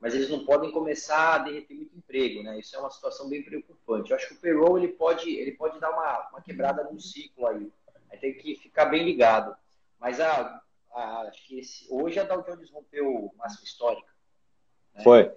[0.00, 2.58] mas eles não podem começar a derreter muito emprego, né?
[2.58, 4.10] Isso é uma situação bem preocupante.
[4.10, 7.46] Eu acho que o payroll ele pode, ele pode dar uma, uma quebrada num ciclo
[7.46, 7.72] aí.
[8.10, 9.56] Aí tem que ficar bem ligado.
[9.98, 14.13] Mas a, a, acho que esse, hoje a Dow Jones rompeu máxima histórica.
[14.94, 15.02] Né?
[15.02, 15.32] Foi.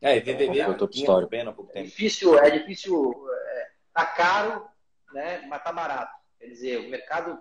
[0.00, 1.34] É, VVV foi top histórico.
[1.74, 4.66] É difícil, é difícil, é, tá caro,
[5.12, 5.46] né?
[5.48, 6.12] Mas tá barato.
[6.38, 7.38] Quer dizer, o mercado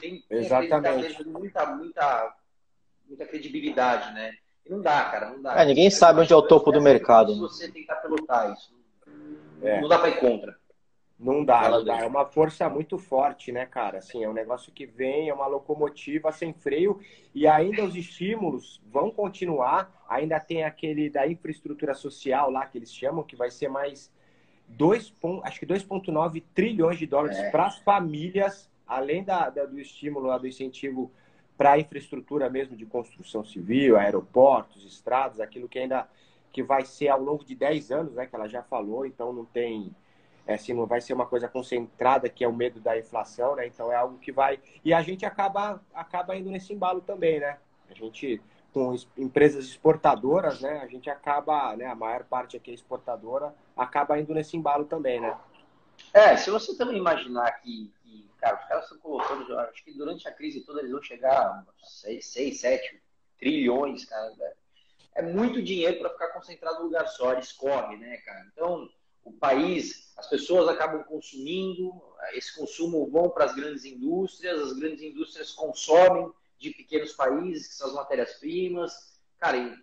[0.00, 1.24] tem, tem Exatamente.
[1.24, 2.36] muita, muita,
[3.06, 4.32] muita credibilidade, né?
[4.64, 5.60] E não dá, cara, não dá.
[5.60, 7.34] É, ninguém sabe onde é o topo do mercado.
[7.34, 8.74] Se você tentar pelotar isso,
[9.62, 9.80] é.
[9.80, 10.56] não dá para ir contra.
[11.22, 11.98] Não dá, não dá.
[12.00, 13.98] É uma força muito forte, né, cara?
[13.98, 17.00] Assim, é um negócio que vem, é uma locomotiva sem freio
[17.32, 20.04] e ainda os estímulos vão continuar.
[20.08, 24.12] Ainda tem aquele da infraestrutura social lá que eles chamam, que vai ser mais
[24.70, 27.50] 2, acho que 2,9 trilhões de dólares é.
[27.50, 31.12] para as famílias, além da, da, do estímulo, do incentivo
[31.56, 36.08] para a infraestrutura mesmo de construção civil, aeroportos, estradas, aquilo que ainda
[36.52, 39.44] que vai ser ao longo de 10 anos, né, que ela já falou, então não
[39.44, 39.94] tem
[40.46, 43.66] é, assim, não vai ser uma coisa concentrada, que é o medo da inflação, né?
[43.66, 44.58] Então é algo que vai.
[44.84, 47.58] E a gente acaba, acaba indo nesse embalo também, né?
[47.88, 50.80] A gente, com empresas exportadoras, né?
[50.80, 51.86] A gente acaba, né?
[51.86, 55.36] A maior parte aqui é exportadora, acaba indo nesse embalo também, né?
[56.12, 60.26] É, se você também imaginar que, que cara, os caras estão colocando, acho que durante
[60.26, 63.02] a crise toda eles vão chegar a 6, 6 7
[63.38, 64.32] trilhões, cara.
[65.14, 68.46] É muito dinheiro para ficar concentrado num lugar só, escorre, né, cara?
[68.52, 68.88] Então,
[69.24, 71.92] o país, as pessoas acabam consumindo,
[72.32, 77.74] esse consumo vão para as grandes indústrias, as grandes indústrias consomem de pequenos países, que
[77.74, 79.20] são as matérias-primas.
[79.38, 79.78] Cara,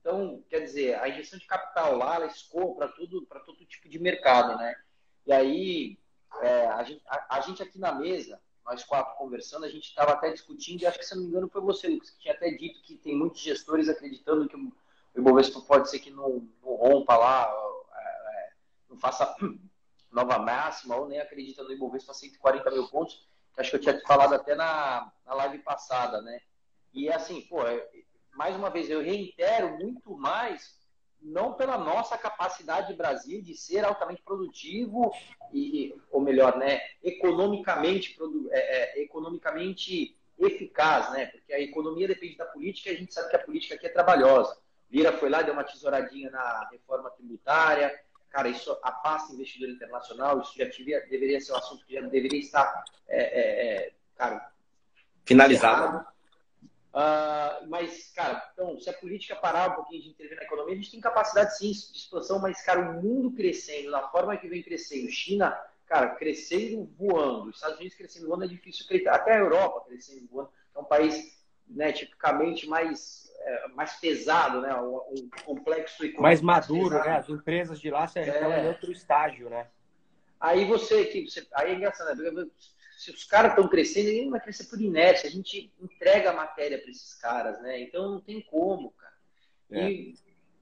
[0.00, 3.88] então, quer dizer, a injeção de capital lá, ela escoa para tudo, para todo tipo
[3.88, 4.74] de mercado, né?
[5.26, 5.98] E aí,
[6.40, 10.12] é, a, gente, a, a, gente aqui na mesa, nós quatro conversando, a gente estava
[10.12, 12.50] até discutindo, e acho que, se não me engano, foi você, Lucas, que tinha até
[12.50, 14.72] dito que tem muitos gestores acreditando que o
[15.16, 17.67] Ibovespa pode ser que não, não rompa lá
[18.88, 19.36] não faça
[20.10, 23.98] nova máxima ou nem acredita no Ibovespa 140 mil pontos, que acho que eu tinha
[23.98, 26.40] te falado até na, na live passada, né?
[26.92, 27.86] E assim, pô, é,
[28.34, 30.78] mais uma vez, eu reitero muito mais,
[31.20, 35.12] não pela nossa capacidade de Brasil de ser altamente produtivo,
[35.52, 38.16] e, ou melhor, né, economicamente,
[38.50, 41.26] é, é, economicamente eficaz, né?
[41.26, 43.90] Porque a economia depende da política e a gente sabe que a política aqui é
[43.90, 44.56] trabalhosa.
[44.90, 47.92] Lira foi lá, deu uma tesouradinha na reforma tributária,
[48.30, 52.40] cara, isso afasta investidor internacional, isso já tivia, deveria ser um assunto que já deveria
[52.40, 54.52] estar, é, é, é cara,
[55.24, 56.06] finalizado.
[56.88, 60.76] Uh, mas, cara, então, se a política parar um pouquinho de intervir na economia, a
[60.76, 64.62] gente tem capacidade sim de expansão, mas, cara, o mundo crescendo, da forma que vem
[64.62, 69.86] crescendo, China, cara, crescendo voando, Estados Unidos crescendo voando é difícil acreditar, até a Europa
[69.86, 71.38] crescendo voando, é um país,
[71.68, 74.74] né, tipicamente mais é, mais pesado, né?
[74.76, 76.22] Um, um complexo econômico.
[76.22, 77.16] Mais maduro, mais né?
[77.16, 78.64] As empresas de lá você estão é.
[78.64, 79.66] em outro estágio, né?
[80.40, 82.46] Aí você, que você, aí é engraçado, né?
[82.96, 85.28] Se os caras estão crescendo, ele vai crescer por inércia.
[85.28, 87.80] A gente entrega a matéria para esses caras, né?
[87.80, 89.14] Então não tem como, cara.
[89.70, 89.90] É.
[89.90, 90.14] E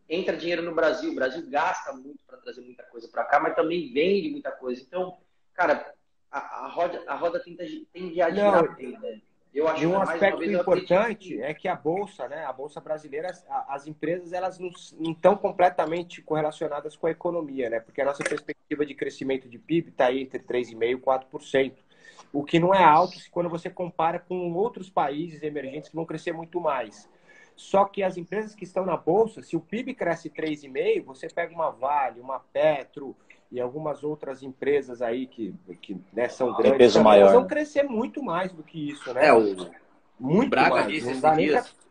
[0.09, 3.55] entra dinheiro no Brasil, o Brasil gasta muito para trazer muita coisa para cá, mas
[3.55, 4.81] também vende muita coisa.
[4.81, 5.19] Então,
[5.55, 5.95] cara,
[6.31, 8.69] a, a roda, a roda tende, tende a girar, né?
[8.79, 9.23] Eu acho
[9.57, 13.29] e um aspecto importante é que a bolsa, né, a bolsa brasileira,
[13.69, 17.81] as empresas elas não, estão completamente correlacionadas com a economia, né?
[17.81, 21.73] Porque a nossa perspectiva de crescimento de PIB está aí entre 3,5% e 4%,
[22.35, 26.05] o que não é alto se quando você compara com outros países emergentes que vão
[26.05, 27.09] crescer muito mais.
[27.57, 31.55] Só que as empresas que estão na bolsa, se o PIB cresce 3,5%, você pega
[31.55, 33.17] uma Vale, uma Petro,
[33.51, 37.33] e algumas outras empresas aí que, que né, são grandes, Tem peso maior.
[37.33, 39.29] vão crescer muito mais do que isso, né?
[39.29, 39.71] É, o
[40.19, 40.89] muito Braga mais.
[40.89, 41.69] disse esses dias.
[41.69, 41.87] Pra...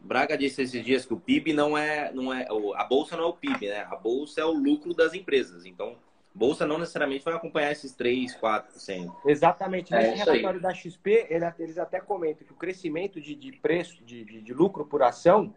[0.00, 3.26] Braga disse esses dias que o PIB não é, não é, a bolsa não é
[3.26, 3.86] o PIB, né?
[3.90, 5.64] A bolsa é o lucro das empresas.
[5.64, 5.96] Então,
[6.34, 9.12] bolsa não necessariamente vai acompanhar esses 3, 4%.
[9.26, 9.92] Exatamente.
[9.92, 14.24] Nesse é relatório da XP, eles até comentam que o crescimento de, de preço, de,
[14.24, 15.54] de, de lucro por ação,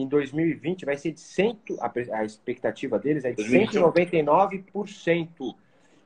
[0.00, 1.60] em 2020 vai ser de 100,
[2.12, 5.56] a expectativa deles é de 199%.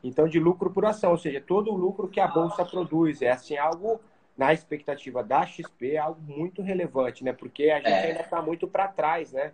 [0.02, 3.20] Então, de lucro por ação, ou seja, todo o lucro que a bolsa produz.
[3.20, 4.00] É assim, algo
[4.36, 7.32] na expectativa da XP, é algo muito relevante, né?
[7.32, 8.06] Porque a gente é.
[8.06, 9.52] ainda está muito para trás, né?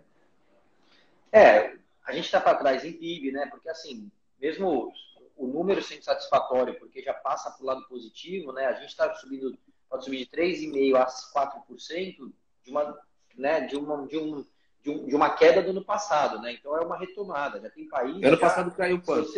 [1.31, 3.47] É, a gente está para trás em PIB, né?
[3.47, 4.93] Porque assim, mesmo
[5.35, 8.65] o número sendo satisfatório, porque já passa para o lado positivo, né?
[8.65, 9.57] A gente está subindo,
[9.89, 11.07] pode subir de 3,5% a
[11.67, 12.31] 4%
[12.63, 12.97] de uma
[13.37, 14.45] né, de, uma, de, um,
[14.81, 16.51] de, um, de uma queda do ano passado, né?
[16.53, 17.59] Então é uma retomada.
[17.61, 18.23] Já tem país.
[18.23, 19.29] Ano passado caiu quanto?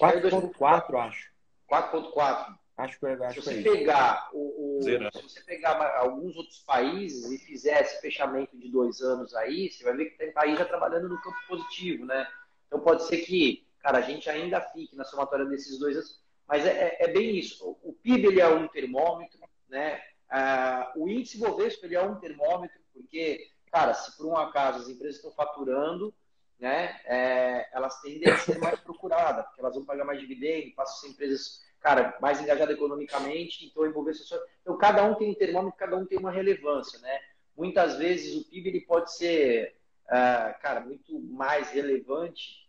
[0.00, 1.30] 4,4, acho.
[1.70, 2.54] 4,4.
[2.78, 3.72] Acho que, acho se que é você isso.
[3.78, 9.00] pegar o, o- se você pegar alguns outros países e fizer esse fechamento de dois
[9.00, 12.28] anos aí, você vai ver que tem país já trabalhando no campo positivo, né?
[12.66, 16.66] Então pode ser que, cara, a gente ainda fique na somatória desses dois anos, mas
[16.66, 16.70] é,
[17.00, 17.64] é- é bem isso.
[17.66, 19.38] O, o PIB ele é um termômetro,
[19.70, 19.98] né?
[20.28, 24.88] Ah, o índice Bovespa ele é um termômetro, porque, cara, se por um acaso as
[24.88, 26.12] empresas estão faturando,
[26.58, 30.96] né, é, elas tendem a ser mais procuradas, porque elas vão pagar mais dividendo, passam
[30.96, 34.36] a ser empresas, cara, mais engajadas economicamente, então envolver só...
[34.62, 37.20] Então cada um tem um termômetro, cada um tem uma relevância, né?
[37.56, 39.76] Muitas vezes o PIB ele pode ser,
[40.08, 42.66] ah, cara, muito mais relevante,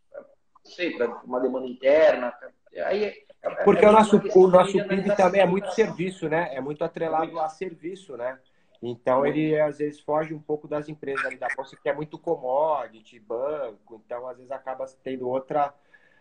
[0.63, 2.33] não sei, para uma demanda interna.
[2.85, 3.26] Aí é- é-
[3.63, 5.85] Porque é o nosso, o nosso PIB também é muito operação.
[5.85, 6.53] serviço, né?
[6.53, 8.37] É muito atrelado a serviço, né?
[8.81, 12.17] Então ele às vezes foge um pouco das empresas ali da bolsa que é muito
[12.19, 15.73] commodity, banco, então às vezes acaba tendo outra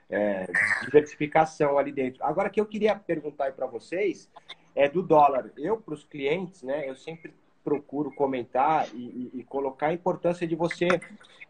[0.09, 0.47] é,
[0.85, 2.25] diversificação ali dentro.
[2.25, 4.31] Agora que eu queria perguntar para vocês
[4.75, 5.51] é do dólar.
[5.57, 6.89] Eu para os clientes, né?
[6.89, 10.87] Eu sempre procuro comentar e, e- e colocar a importância de você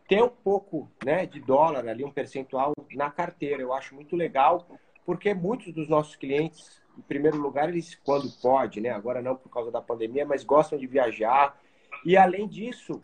[0.09, 3.61] ter um pouco, né, de dólar ali, um percentual na carteira.
[3.61, 4.66] Eu acho muito legal
[5.07, 8.90] porque muitos dos nossos clientes, em primeiro lugar, eles, quando pode, né?
[8.90, 11.57] Agora não por causa da pandemia, mas gostam de viajar.
[12.05, 13.01] E além disso,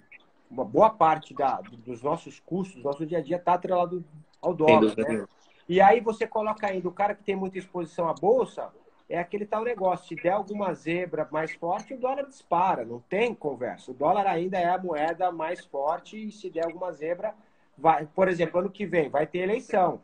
[0.51, 4.05] uma boa parte da, dos nossos custos, do nosso dia a dia, está atrelado
[4.41, 4.95] ao dólar.
[4.97, 5.25] Né?
[5.69, 8.71] E aí você coloca ainda o cara que tem muita exposição à bolsa,
[9.09, 10.09] é aquele tal negócio.
[10.09, 13.93] Se der alguma zebra mais forte, o dólar dispara, não tem conversa.
[13.93, 17.35] O dólar ainda é a moeda mais forte e se der alguma zebra,
[17.79, 18.07] vai.
[18.07, 20.01] Por exemplo, ano que vem vai ter eleição.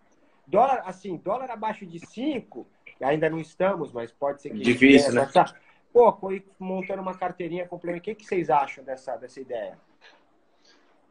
[0.49, 2.67] Dólar, assim, dólar abaixo de 5,
[3.03, 4.59] ainda não estamos, mas pode ser que.
[4.59, 5.23] Difícil, né?
[5.23, 5.55] Essa-
[5.93, 8.01] Pô, foi montando uma carteirinha complementar.
[8.01, 9.79] O que, que vocês acham dessa, dessa ideia?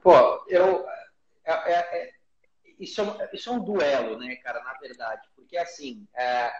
[0.02, 0.12] Pô,
[0.48, 0.88] eu.
[1.46, 2.14] é- é- é-
[2.80, 5.28] isso, é, um- isso é um duelo, né, cara, na verdade.
[5.36, 6.52] Porque, assim, é,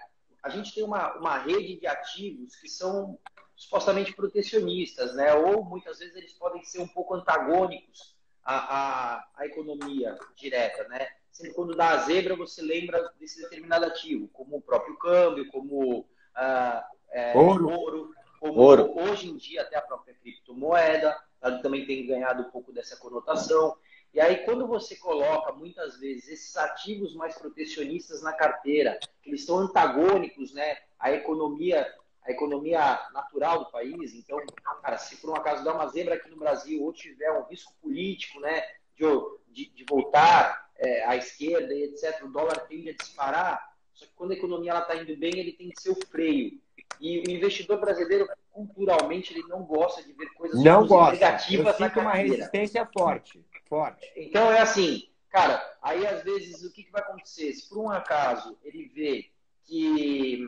[0.42, 3.18] a gente tem uma, uma rede de ativos que são
[3.56, 5.34] supostamente protecionistas, né?
[5.34, 11.08] Ou muitas vezes eles podem ser um pouco antagônicos à, à, à economia direta, né?
[11.38, 16.04] Sempre quando dá a zebra, você lembra desse determinado ativo, como o próprio câmbio, como
[16.34, 17.70] ah, é, Ouro.
[17.70, 19.00] ouro, como Ouro.
[19.00, 23.78] hoje em dia até a própria criptomoeda, ela também tem ganhado um pouco dessa conotação.
[24.16, 29.42] E aí, quando você coloca, muitas vezes, esses ativos mais protecionistas na carteira, que eles
[29.42, 31.86] estão antagônicos né, à economia,
[32.24, 34.40] à economia natural do país, então,
[34.82, 37.76] cara, se por um acaso dá uma zebra aqui no Brasil ou tiver um risco
[37.80, 38.64] político né,
[38.96, 39.06] de,
[39.50, 44.12] de, de voltar é, à esquerda e etc., o dólar tende a disparar, só que
[44.16, 46.60] quando a economia está indo bem, ele tem que ser o freio.
[47.00, 51.16] E o investidor brasileiro, culturalmente, ele não gosta de ver coisas Não gosta.
[51.16, 53.44] Eu negativas na sinto uma resistência forte.
[53.68, 54.12] Forte.
[54.16, 57.54] Então é assim, cara, aí às vezes o que, que vai acontecer?
[57.54, 59.30] Se por um acaso ele vê
[59.66, 60.48] que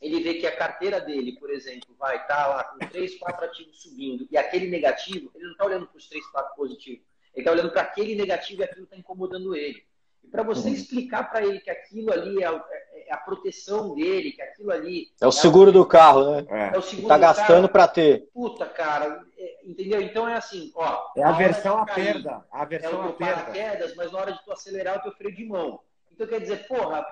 [0.00, 3.82] ele vê que a carteira dele, por exemplo, vai estar lá com três, quatro ativos
[3.82, 7.04] subindo e aquele negativo, ele não está olhando para os três, quatro positivos.
[7.34, 9.84] Ele está olhando para aquele negativo e aquilo está incomodando ele.
[10.24, 10.74] E para você Uhum.
[10.74, 12.64] explicar para ele que aquilo ali é, a-
[13.06, 16.46] é a proteção dele, que aquilo ali É o seguro do carro, né?
[16.48, 16.74] É.
[16.74, 18.28] é o seguro Tá gastando para ter.
[18.32, 20.00] Puta, cara, é, entendeu?
[20.00, 21.10] Então é assim, ó.
[21.16, 22.44] É a versão à perda.
[22.52, 23.34] A é versão o à perda.
[23.42, 25.80] paraquedas, mas na hora de tu acelerar é o teu freio de mão.
[26.12, 27.04] Então quer dizer, porra,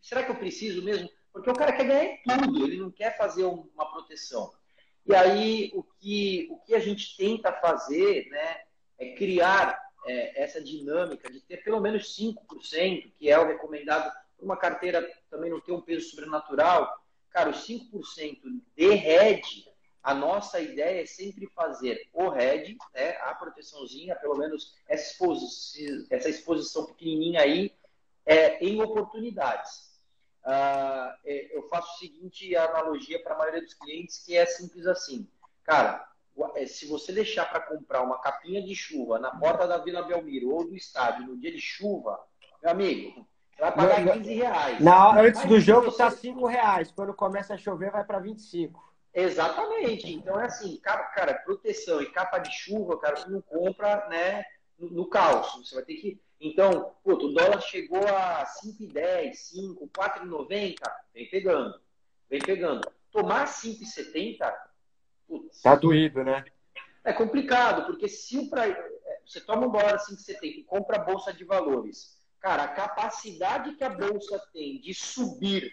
[0.00, 1.10] será que eu preciso mesmo?
[1.32, 4.50] Porque o cara quer ganhar tudo, ele não quer fazer um- uma proteção.
[5.04, 8.56] E aí o que, o que a gente tenta fazer né,
[8.98, 14.44] é criar é, essa dinâmica de ter pelo menos 5%, que é o recomendado para
[14.44, 17.04] uma carteira também não ter um peso sobrenatural.
[17.30, 18.38] Cara, os 5%
[18.76, 19.68] de hedge,
[20.02, 26.06] a nossa ideia é sempre fazer o hedge, né, a proteçãozinha, pelo menos essa exposição,
[26.10, 27.74] essa exposição pequenininha aí,
[28.24, 29.86] é, em oportunidades.
[30.44, 35.28] É, eu faço o seguinte analogia para a maioria dos clientes, que é simples assim.
[35.64, 36.08] Cara,
[36.66, 40.66] se você deixar para comprar uma capinha de chuva na porta da Vila Belmiro ou
[40.66, 42.18] do estádio no dia de chuva,
[42.62, 44.80] meu amigo, você vai pagar Não, 15 reais.
[44.80, 46.92] Na hora, antes do jogo você- tá 5 reais.
[46.92, 48.84] Quando começa a chover, vai para 25.
[49.14, 50.12] Exatamente.
[50.12, 54.44] Então é assim, cara, cara, proteção e capa de chuva, cara, você não compra, né,
[54.78, 55.52] no, no caos.
[55.56, 56.20] Você vai ter que.
[56.38, 60.74] Então, puto, o dólar chegou a 5,10, 5, 4,90,
[61.14, 61.80] vem pegando.
[62.28, 62.86] Vem pegando.
[63.10, 64.52] Tomar 5,70,
[65.26, 66.44] putz, Tá doído, né?
[67.06, 68.66] é complicado, porque se o pra...
[69.24, 73.76] você toma um dólar a 5,70 e compra a bolsa de valores, cara, a capacidade
[73.76, 75.72] que a bolsa tem de subir,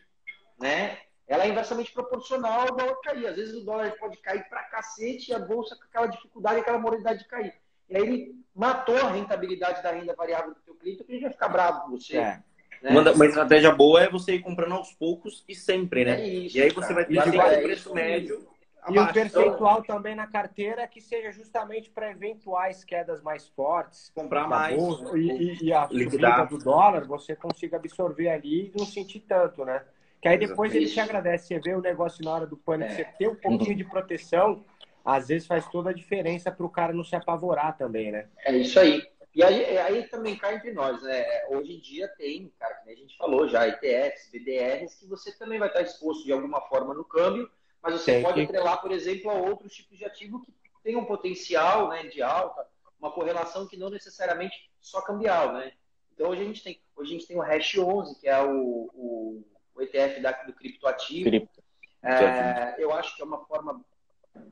[0.60, 1.00] né?
[1.28, 3.26] Ela é inversamente proporcional ao dólar cair.
[3.26, 6.78] Às vezes o dólar pode cair pra cacete e a bolsa com aquela dificuldade, aquela
[6.78, 7.54] moralidade de cair.
[7.89, 11.32] E aí ele matou a rentabilidade da renda variável do teu cliente, porque ele vai
[11.32, 12.18] ficar bravo com você.
[12.18, 12.44] É.
[12.82, 12.92] Né?
[12.92, 16.22] Uma, uma, estratégia boa é você ir comprando aos poucos e sempre, né?
[16.22, 16.96] É isso, e aí você cara.
[16.96, 18.53] vai ter um preço médio.
[18.89, 24.12] E o percentual então, também na carteira que seja justamente para eventuais quedas mais fortes.
[24.13, 24.76] Comprar mais.
[24.76, 29.63] Bolsa, e, e, a subida do dólar, você consiga absorver ali e não sentir tanto,
[29.63, 29.84] né?
[30.22, 30.78] Que aí depois Exatamente.
[30.78, 31.48] ele te agradece.
[31.48, 32.96] Você vê o negócio na hora do pânico, é.
[32.96, 34.63] você ter um pouquinho de proteção,
[35.04, 38.28] às vezes faz toda a diferença para o cara não se apavorar também, né?
[38.46, 39.02] É isso aí.
[39.36, 41.26] E aí, aí também cai entre nós, né?
[41.50, 45.58] Hoje em dia tem, cara, como a gente falou já, ETFs, BDRs, que você também
[45.58, 47.50] vai estar exposto de alguma forma no câmbio,
[47.84, 48.46] mas você tem pode que...
[48.46, 52.65] atrelar, por exemplo, a outros tipos de ativo que tem um potencial né, de alta,
[53.00, 55.74] uma correlação que não necessariamente só cambial, né?
[56.13, 58.89] Então hoje a gente tem, hoje a gente tem o Hash 11, que é o,
[58.93, 59.43] o
[59.76, 61.30] o ETF da, do criptoativo.
[61.30, 61.63] Cripto.
[62.02, 63.84] É, eu acho que é uma forma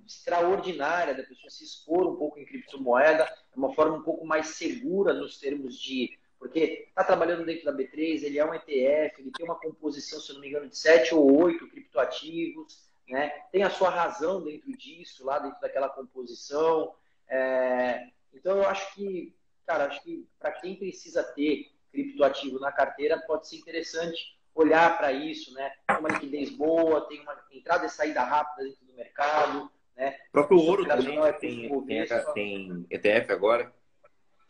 [0.05, 4.47] extraordinária da pessoa se expor um pouco em criptomoeda, é uma forma um pouco mais
[4.47, 6.17] segura nos termos de.
[6.39, 10.33] Porque está trabalhando dentro da B3, ele é um ETF, ele tem uma composição, se
[10.33, 13.29] não me engano, de 7 ou 8 criptoativos, né?
[13.51, 16.93] tem a sua razão dentro disso, lá dentro daquela composição.
[17.27, 18.07] É...
[18.33, 23.47] Então eu acho que, cara, acho que para quem precisa ter criptoativo na carteira, pode
[23.49, 25.71] ser interessante olhar para isso, né?
[25.87, 30.17] Tem uma liquidez boa, tem uma entrada e saída rápida dentro do mercado, né?
[30.29, 33.73] O próprio ouro também é tem, tem, tem, ETF agora.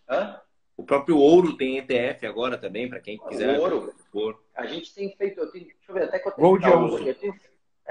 [0.07, 0.39] Hã?
[0.77, 3.57] O próprio ouro tem ETF agora também, para quem quiser.
[3.57, 3.95] O ouro?
[4.13, 4.43] ouro.
[4.55, 7.35] A gente tem feito, eu tenho, deixa eu ver, até que eu tenho.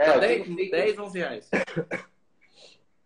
[0.01, 1.51] É, tá 10, feito, 10, 11 reais.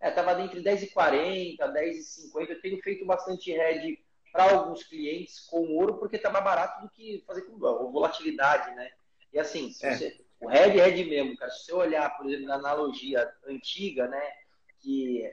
[0.00, 2.52] É, tava entre 10 e 40, 10 e 50.
[2.52, 6.90] Eu tenho feito bastante hedge para alguns clientes com ouro porque está mais barato do
[6.90, 8.92] que fazer com volatilidade, né?
[9.32, 9.96] E assim, é.
[9.96, 14.22] você, o red red mesmo, cara, se você olhar, por exemplo, na analogia antiga, né,
[14.80, 15.28] que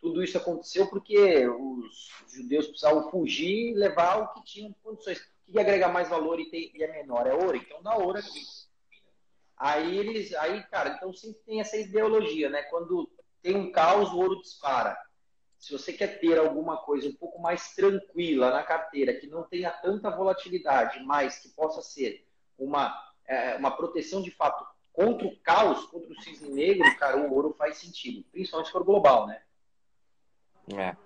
[0.00, 5.20] tudo isso aconteceu porque os judeus precisavam fugir e levar o que tinham condições.
[5.46, 7.26] O que agrega mais valor e, tem, e é menor?
[7.26, 8.42] É ouro, então dá ouro aqui.
[9.58, 12.62] Aí eles, aí, cara, então sempre tem essa ideologia, né?
[12.64, 13.10] Quando
[13.42, 14.96] tem um caos, o ouro dispara
[15.58, 19.70] se você quer ter alguma coisa um pouco mais tranquila na carteira, que não tenha
[19.70, 22.24] tanta volatilidade, mas que possa ser
[22.56, 22.94] uma,
[23.26, 27.54] é, uma proteção de fato contra o caos, contra o cisne negro, cara, o ouro
[27.58, 29.42] faz sentido, principalmente se for global, né?
[30.76, 30.96] É.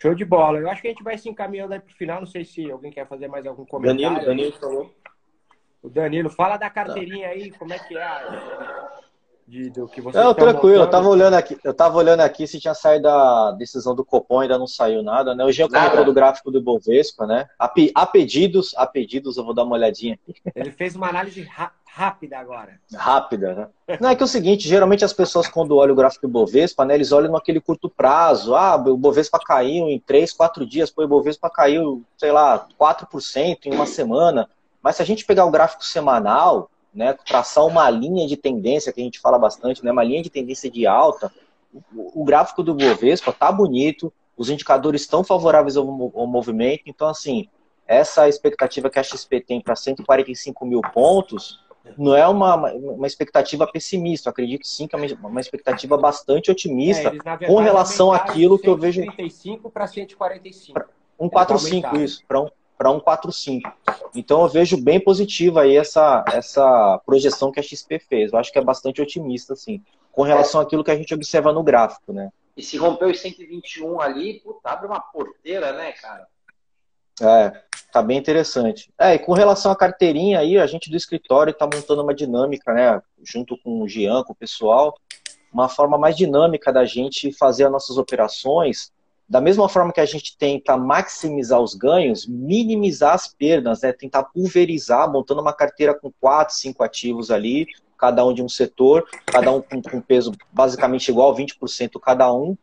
[0.00, 0.58] Show de bola.
[0.58, 2.20] Eu acho que a gente vai se encaminhando aí para o final.
[2.20, 4.00] Não sei se alguém quer fazer mais algum comentário.
[4.00, 4.94] Danilo, Danilo falou.
[5.82, 9.00] O Danilo, fala da carteirinha aí, como é que é
[9.50, 12.60] de, do que você Não, tranquilo, eu tava olhando aqui, eu tava olhando aqui se
[12.60, 15.44] tinha saído a decisão do Copom, ainda não saiu nada, né?
[15.44, 17.48] O Jean comentou do gráfico do Bovespa, né?
[17.58, 20.18] A, a, pedidos, a pedidos, eu vou dar uma olhadinha.
[20.54, 21.42] Ele fez uma análise
[21.84, 22.78] rápida agora.
[22.94, 23.54] Rápida,
[23.88, 23.98] né?
[24.00, 26.84] Não, é que é o seguinte, geralmente as pessoas quando olham o gráfico do Bovespa,
[26.84, 31.02] né, eles olham naquele curto prazo, ah, o Bovespa caiu em 3, 4 dias, pô,
[31.02, 34.48] o Bovespa caiu, sei lá, 4% em uma semana,
[34.82, 39.00] mas se a gente pegar o gráfico semanal, né, traçar uma linha de tendência, que
[39.00, 41.32] a gente fala bastante, né, uma linha de tendência de alta,
[41.94, 47.08] o, o gráfico do Bovespa tá bonito, os indicadores estão favoráveis ao, ao, movimento, então,
[47.08, 47.48] assim,
[47.86, 51.62] essa expectativa que a XP tem para 145 mil pontos
[51.96, 56.50] não é uma, uma expectativa pessimista, eu acredito sim que é uma, uma expectativa bastante
[56.50, 59.00] otimista é, eles, com relação àquilo que eu vejo...
[59.00, 60.80] 135 para 145.
[61.18, 62.48] 145, isso, para um,
[62.80, 63.70] para 145.
[64.14, 68.32] Então eu vejo bem positiva aí essa, essa projeção que a XP fez.
[68.32, 71.62] Eu acho que é bastante otimista, assim, com relação àquilo que a gente observa no
[71.62, 72.30] gráfico, né?
[72.56, 76.26] E se rompeu os 121 ali, puta, abre uma porteira, né, cara?
[77.20, 77.62] É,
[77.92, 78.90] tá bem interessante.
[78.98, 82.72] É, e com relação à carteirinha aí, a gente do escritório está montando uma dinâmica,
[82.72, 84.96] né, junto com o Jean, com o pessoal,
[85.52, 88.90] uma forma mais dinâmica da gente fazer as nossas operações
[89.30, 93.92] da mesma forma que a gente tenta maximizar os ganhos, minimizar as perdas, né?
[93.92, 99.06] tentar pulverizar, montando uma carteira com quatro, cinco ativos ali, cada um de um setor,
[99.24, 102.58] cada um com, com peso basicamente igual, 20% cada um,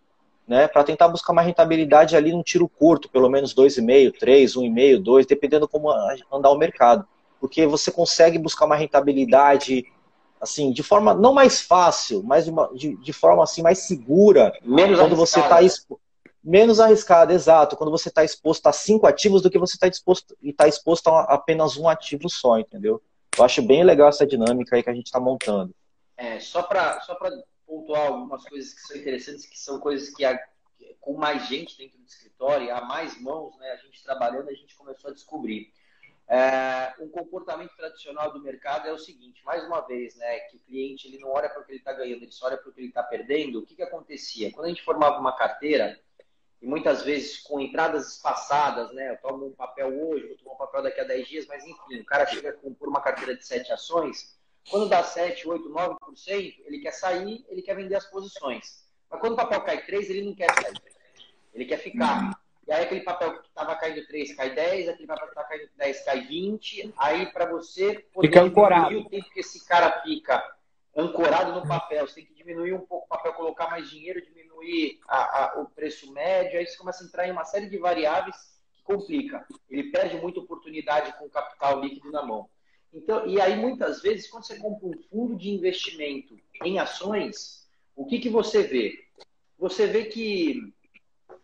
[0.45, 0.67] né?
[0.67, 5.25] para tentar buscar uma rentabilidade ali num tiro curto, pelo menos 2,5, 3, 1,5, 2,
[5.25, 7.07] dependendo como andar o mercado.
[7.39, 9.85] Porque você consegue buscar uma rentabilidade
[10.41, 14.51] assim, de forma não mais fácil, mas de, uma, de, de forma assim mais segura,
[14.61, 16.06] Menos quando você está exposto
[16.47, 20.35] menos arriscado, exato, quando você está exposto a cinco ativos do que você está exposto
[20.41, 23.03] e está exposto a apenas um ativo só, entendeu?
[23.37, 25.75] Eu acho bem legal essa dinâmica aí que a gente está montando.
[26.15, 27.19] É, só para só
[27.65, 30.39] pontuar algumas coisas que são interessantes, que são coisas que há,
[31.01, 34.73] com mais gente dentro do escritório, há mais mãos, né, a gente trabalhando, a gente
[34.73, 35.69] começou a descobrir.
[36.29, 40.59] É, um comportamento tradicional do mercado é o seguinte, mais uma vez, né, que o
[40.61, 42.73] cliente ele não olha para o que ele está ganhando, ele só olha para o
[42.73, 43.59] que ele está perdendo.
[43.59, 44.51] O que, que acontecia?
[44.53, 45.99] Quando a gente formava uma carteira,
[46.61, 49.11] e muitas vezes com entradas espaçadas, né?
[49.11, 51.99] Eu tomo um papel hoje, vou tomar um papel daqui a 10 dias, mas enfim,
[51.99, 54.37] o cara chega com, por uma carteira de 7 ações,
[54.69, 58.85] quando dá 7, 8, 9%, ele quer sair, ele quer vender as posições.
[59.09, 60.75] Mas quando o papel cai 3, ele não quer sair.
[61.53, 62.37] Ele quer ficar.
[62.67, 65.69] E aí aquele papel que estava caindo 3 cai 10, aquele papel que estava caindo
[65.77, 66.93] 10 cai 20.
[66.97, 68.99] Aí para você poder fica ancorado.
[68.99, 70.43] o tempo que esse cara fica
[70.95, 74.36] ancorado no papel, você tem que diminuir um pouco o papel, colocar mais dinheiro, diminuir
[75.07, 78.35] a, a, o preço médio, aí você começa a entrar em uma série de variáveis
[78.75, 79.45] que complica.
[79.69, 82.49] Ele perde muita oportunidade com o capital líquido na mão.
[82.93, 88.05] Então, e aí muitas vezes, quando você compra um fundo de investimento em ações, o
[88.05, 89.05] que, que você vê?
[89.57, 90.73] Você vê que,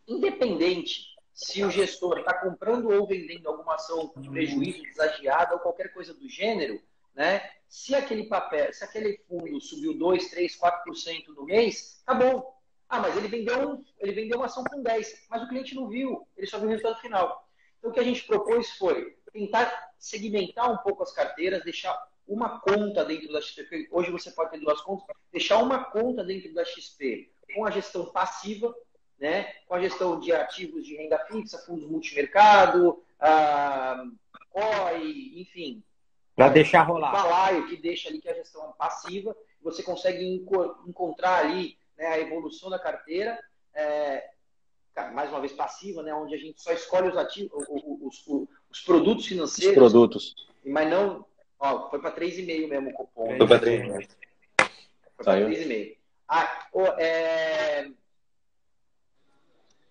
[0.07, 5.91] independente se o gestor está comprando ou vendendo alguma ação de prejuízo, desagiada ou qualquer
[5.91, 6.79] coisa do gênero,
[7.15, 7.49] né?
[7.67, 12.53] Se aquele papel, se aquele fundo subiu 2, 3, 4% no mês, tá bom.
[12.89, 15.87] Ah, mas ele vendeu, um, ele vendeu uma ação com 10, mas o cliente não
[15.87, 17.47] viu, ele só viu o resultado final.
[17.79, 22.59] Então o que a gente propôs foi tentar segmentar um pouco as carteiras, deixar uma
[22.59, 23.89] conta dentro da XP.
[23.91, 28.05] Hoje você pode ter duas contas, deixar uma conta dentro da XP com a gestão
[28.05, 28.73] passiva,
[29.19, 34.03] né, com a gestão de ativos de renda fixa, fundos multimercado, ah,
[34.51, 35.83] COI, enfim,
[36.35, 37.11] para deixar rolar.
[37.11, 40.45] balaio que deixa ali que a gestão é passiva, você consegue
[40.85, 43.39] encontrar ali né, a evolução da carteira,
[43.73, 44.29] é,
[45.13, 48.81] mais uma vez passiva, né, onde a gente só escolhe os ativos, os, os, os
[48.81, 49.75] produtos financeiros.
[49.75, 50.35] Os produtos.
[50.65, 51.25] Mas não.
[51.59, 53.37] Ó, foi para 3,5 mesmo o cupom.
[53.37, 54.09] Foi para 3,5.
[55.15, 55.97] Foi para 3,5.
[56.27, 57.89] Ah, oh, é...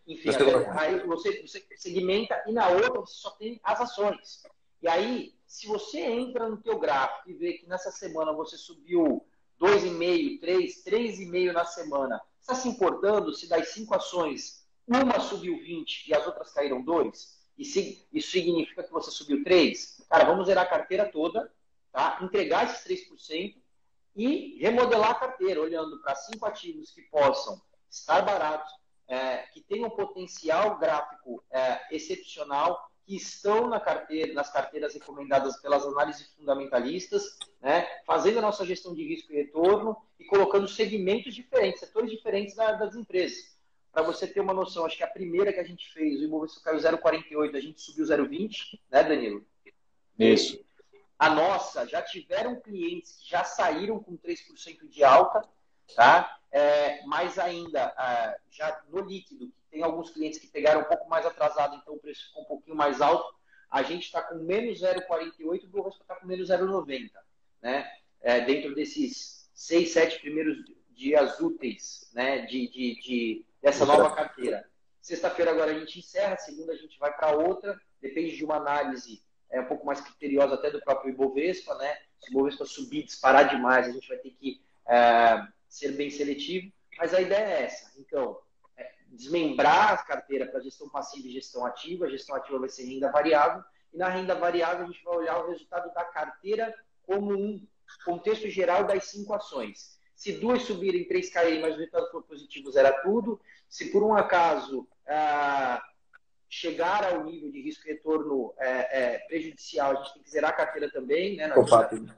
[0.07, 0.31] Enfim,
[0.77, 4.43] aí você, você segmenta e na outra você só tem as ações.
[4.83, 9.25] E aí, se você entra no teu gráfico e vê que nessa semana você subiu
[9.63, 16.09] 2,5, 3, 3,5 na semana, está se importando se das cinco ações, uma subiu 20
[16.09, 17.41] e as outras caíram 2?
[17.57, 20.03] E se, isso significa que você subiu 3?
[20.11, 21.49] Cara, vamos zerar a carteira toda,
[21.93, 22.19] tá?
[22.21, 23.55] entregar esses 3%
[24.17, 28.73] e remodelar a carteira, olhando para cinco ativos que possam estar baratos,
[29.07, 35.85] é, que tenham potencial gráfico é, excepcional que estão na carteira, nas carteiras recomendadas pelas
[35.85, 41.81] análises fundamentalistas, né, fazendo a nossa gestão de risco e retorno e colocando segmentos diferentes,
[41.81, 43.53] setores diferentes das empresas.
[43.93, 46.61] Para você ter uma noção, acho que a primeira que a gente fez, o Ibovespa
[46.63, 49.45] caiu 0,48, a gente subiu 0,20, né, Danilo?
[50.19, 50.65] Isso.
[51.19, 55.47] A nossa, já tiveram clientes que já saíram com 3% de alta,
[55.95, 56.39] tá?
[56.51, 61.25] É, mas ainda, é, já no líquido, tem alguns clientes que pegaram um pouco mais
[61.25, 63.35] atrasado, então o preço ficou um pouquinho mais alto.
[63.71, 67.11] A gente está com menos 0,48 e o Bovespa está com menos 0,90.
[67.63, 67.91] Né?
[68.21, 70.59] É, dentro desses seis, sete primeiros
[70.91, 72.43] dias úteis né?
[72.43, 74.69] de, de, de dessa nova carteira.
[75.01, 79.23] Sexta-feira agora a gente encerra, segunda a gente vai para outra, depende de uma análise
[79.51, 81.75] é, um pouco mais criteriosa até do próprio Ibovespa.
[81.77, 81.97] Né?
[82.21, 86.71] Se o Ibovespa subir, disparar demais, a gente vai ter que é, ser bem seletivo.
[86.99, 87.91] Mas a ideia é essa.
[87.99, 88.39] Então,
[89.13, 92.07] desmembrar a carteira para gestão passiva e gestão ativa.
[92.07, 93.63] A gestão ativa vai ser renda variável.
[93.93, 96.75] E na renda variável, a gente vai olhar o resultado da carteira
[97.07, 97.67] como um
[98.05, 100.01] contexto geral das cinco ações.
[100.15, 103.41] Se duas subirem, três caírem, mas o resultado for positivo, zera tudo.
[103.69, 105.83] Se por um acaso ah,
[106.49, 108.69] chegar ao nível de risco e retorno é,
[109.15, 111.49] é, prejudicial, a gente tem que zerar a carteira também, né?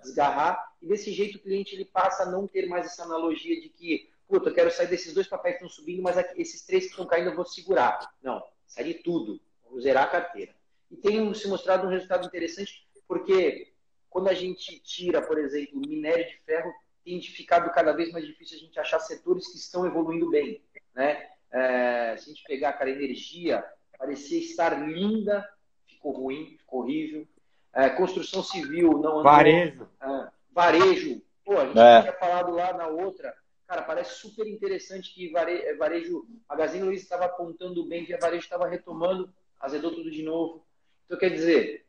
[0.03, 0.73] desgarrar.
[0.83, 4.11] E desse jeito o cliente ele passa a não ter mais essa analogia de que
[4.29, 7.07] puta, eu quero sair desses dois papéis que estão subindo, mas esses três que estão
[7.07, 7.99] caindo eu vou segurar.
[8.23, 9.41] Não, sai de tudo.
[9.71, 10.55] Vou zerar a carteira.
[10.91, 13.73] E tem se mostrado um resultado interessante, porque
[14.09, 16.73] quando a gente tira, por exemplo, minério de ferro,
[17.05, 20.63] tem ficado cada vez mais difícil a gente achar setores que estão evoluindo bem.
[20.95, 21.29] Né?
[21.51, 23.65] É, se a gente pegar, cara, energia,
[23.99, 25.49] parecia estar linda,
[25.87, 27.27] ficou ruim, ficou horrível.
[27.73, 29.23] É, construção civil, não andou.
[29.25, 29.89] Varejo.
[30.01, 31.23] É, varejo.
[31.45, 32.03] Pô, a gente é.
[32.03, 33.35] tinha falado lá na outra,
[33.67, 38.45] Cara, parece super interessante que varejo, varejo Magazine Luiza estava apontando bem, que a varejo
[38.45, 40.67] estava retomando, azedou tudo de novo.
[41.07, 41.87] Então, quer dizer,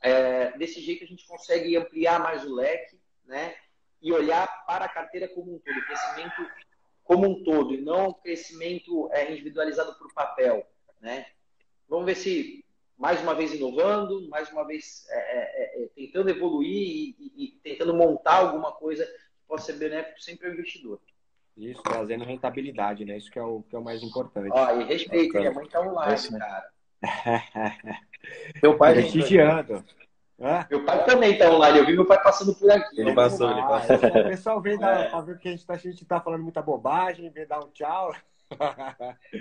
[0.00, 3.54] é, desse jeito a gente consegue ampliar mais o leque, né?
[4.00, 6.50] E olhar para a carteira como um todo, o crescimento
[7.04, 10.66] como um todo, e não o crescimento é, individualizado por papel,
[11.00, 11.26] né?
[11.88, 12.64] Vamos ver se
[12.96, 17.50] mais uma vez inovando, mais uma vez é, é, é tentando evoluir e, e, e,
[17.62, 21.00] tentando montar alguma coisa que possa ser benéfico sempre ao investidor.
[21.56, 23.16] Isso, trazendo rentabilidade, né?
[23.16, 24.50] Isso que é o, que é o mais importante.
[24.50, 26.72] Ó, e respeito, minha mãe tá online, é cara.
[28.62, 29.84] meu pai prestigiando.
[30.38, 30.66] É?
[30.70, 33.00] Meu pai também tá online, eu vi meu pai passando por aqui.
[33.00, 33.96] Ele passou, ele passou.
[33.96, 35.08] O pessoal vem dar, é.
[35.10, 37.70] pra ver que a gente, tá, a gente tá falando muita bobagem, vem dar um
[37.70, 38.14] tchau.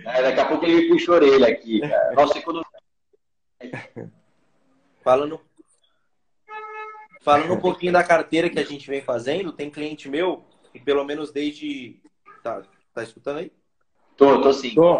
[0.05, 2.13] É, daqui a pouco ele me puxa a orelha aqui, cara.
[2.13, 2.65] Nossa, quando...
[5.03, 5.41] Falando,
[7.21, 11.03] falando um pouquinho da carteira que a gente vem fazendo, tem cliente meu que pelo
[11.03, 12.00] menos desde.
[12.43, 12.61] Tá,
[12.93, 13.51] tá escutando aí?
[14.17, 14.73] Tô, tô sim.
[14.73, 14.99] Tô.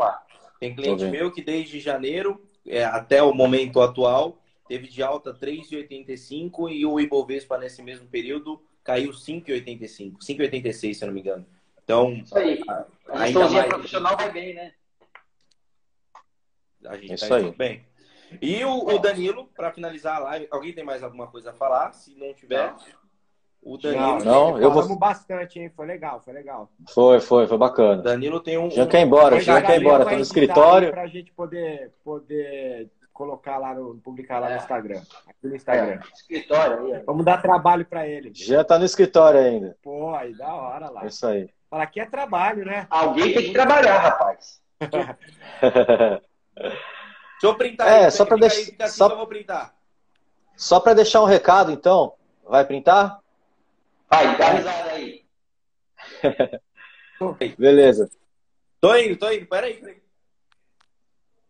[0.60, 4.38] Tem cliente meu que desde janeiro é, até o momento atual
[4.68, 11.08] teve de alta 3,85 e o Ibovespa nesse mesmo período caiu 5,85, 5,86 se eu
[11.08, 11.46] não me engano.
[11.84, 12.62] Então, Isso aí.
[12.68, 13.68] A, a ainda mais...
[13.68, 14.74] profissional vai bem, né?
[16.86, 17.52] A gente Isso tá aí.
[17.52, 17.86] bem.
[18.42, 21.92] E o, o Danilo, para finalizar a live, alguém tem mais alguma coisa a falar?
[21.92, 22.74] Se não tiver,
[23.62, 24.24] o Danilo.
[24.24, 24.98] Não, não eu vou.
[24.98, 25.72] bastante, hein?
[25.76, 26.70] Foi legal, foi legal.
[26.90, 28.02] Foi, foi, foi bacana.
[28.02, 28.72] Danilo tem um.
[28.72, 30.92] Já quer ir embora, já quer ir embora, tá no escritório.
[30.92, 34.56] Para a gente poder, poder colocar lá no, publicar lá é.
[34.56, 35.02] no Instagram.
[35.28, 35.92] Aqui no Instagram.
[35.92, 36.00] É.
[36.14, 37.04] Escritório aí.
[37.06, 38.32] Vamos dar trabalho para ele.
[38.34, 39.78] Já tá no escritório ainda.
[39.84, 41.06] Pô, aí da hora lá.
[41.06, 41.48] Isso aí.
[41.70, 42.88] Fala, aqui é trabalho, né?
[42.90, 44.60] Alguém tem que trabalhar, rapaz.
[46.56, 48.12] Deixa eu printar é, aí.
[48.12, 48.72] Só para deixar.
[48.80, 49.08] Assim só...
[49.08, 49.74] eu vou printar.
[50.56, 52.14] Só para deixar um recado, então.
[52.44, 53.20] Vai printar?
[54.12, 55.26] Vai, dá risada aí.
[57.58, 58.10] Beleza.
[58.82, 59.46] Tô indo, tô indo.
[59.46, 60.02] Pera aí.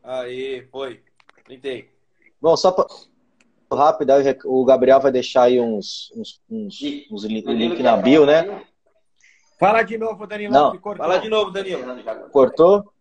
[0.03, 1.03] Aí, foi.
[1.43, 1.89] Printei.
[2.39, 2.86] Bom, só para
[3.72, 4.12] rápido,
[4.45, 8.64] o Gabriel vai deixar aí uns, uns, uns, uns link na bio, né?
[9.59, 10.53] Fala de novo, Danilo.
[10.53, 10.80] Não.
[10.80, 11.84] Fala de novo, Danilo.
[12.32, 12.91] Cortou?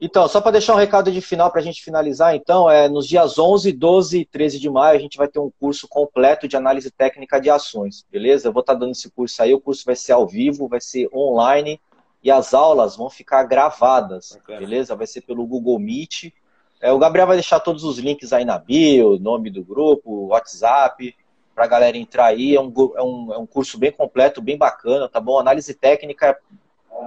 [0.00, 3.06] Então, só para deixar um recado de final para a gente finalizar, então, é nos
[3.06, 6.56] dias 11, 12 e 13 de maio a gente vai ter um curso completo de
[6.56, 8.46] análise técnica de ações, beleza?
[8.46, 10.80] Eu vou estar tá dando esse curso aí, o curso vai ser ao vivo, vai
[10.80, 11.80] ser online
[12.22, 14.94] e as aulas vão ficar gravadas, beleza?
[14.94, 16.32] Vai ser pelo Google Meet.
[16.80, 21.14] É, o Gabriel vai deixar todos os links aí na bio, nome do grupo, WhatsApp,
[21.56, 22.54] para a galera entrar aí.
[22.54, 25.40] É um, é, um, é um curso bem completo, bem bacana, tá bom?
[25.40, 26.38] Análise técnica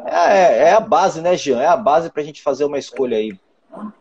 [0.05, 1.61] é, é, é a base, né, Jean?
[1.61, 3.37] É a base para a gente fazer uma escolha aí.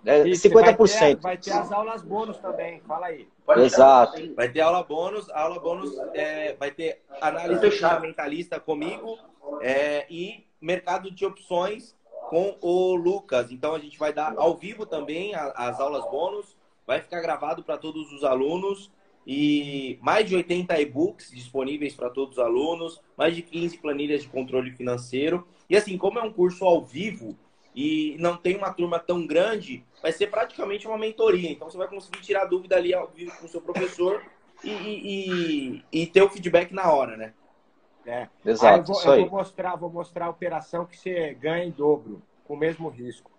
[0.04, 0.56] É Isso, 50%.
[0.56, 3.28] Vai ter, vai ter, as aulas bônus também, fala aí.
[3.56, 4.34] Exato.
[4.34, 9.18] Vai ter aula bônus, aula bônus é, vai ter análise fundamentalista comigo
[9.60, 11.94] é, e mercado de opções
[12.28, 13.50] com o Lucas.
[13.50, 17.78] Então a gente vai dar ao vivo também as aulas bônus, vai ficar gravado para
[17.78, 18.90] todos os alunos
[19.26, 24.28] e mais de 80 e-books disponíveis para todos os alunos, mais de 15 planilhas de
[24.28, 25.46] controle financeiro.
[25.68, 27.36] E assim, como é um curso ao vivo
[27.74, 31.50] e não tem uma turma tão grande, vai ser praticamente uma mentoria.
[31.50, 34.22] Então você vai conseguir tirar dúvida ali ao vivo com o seu professor
[34.64, 37.32] e, e, e, ter o feedback na hora, né?
[38.04, 38.28] É.
[38.44, 38.66] Exato.
[38.66, 42.22] Ah, eu, vou, eu vou, mostrar, vou mostrar a operação que você ganha em dobro,
[42.44, 43.30] com o mesmo risco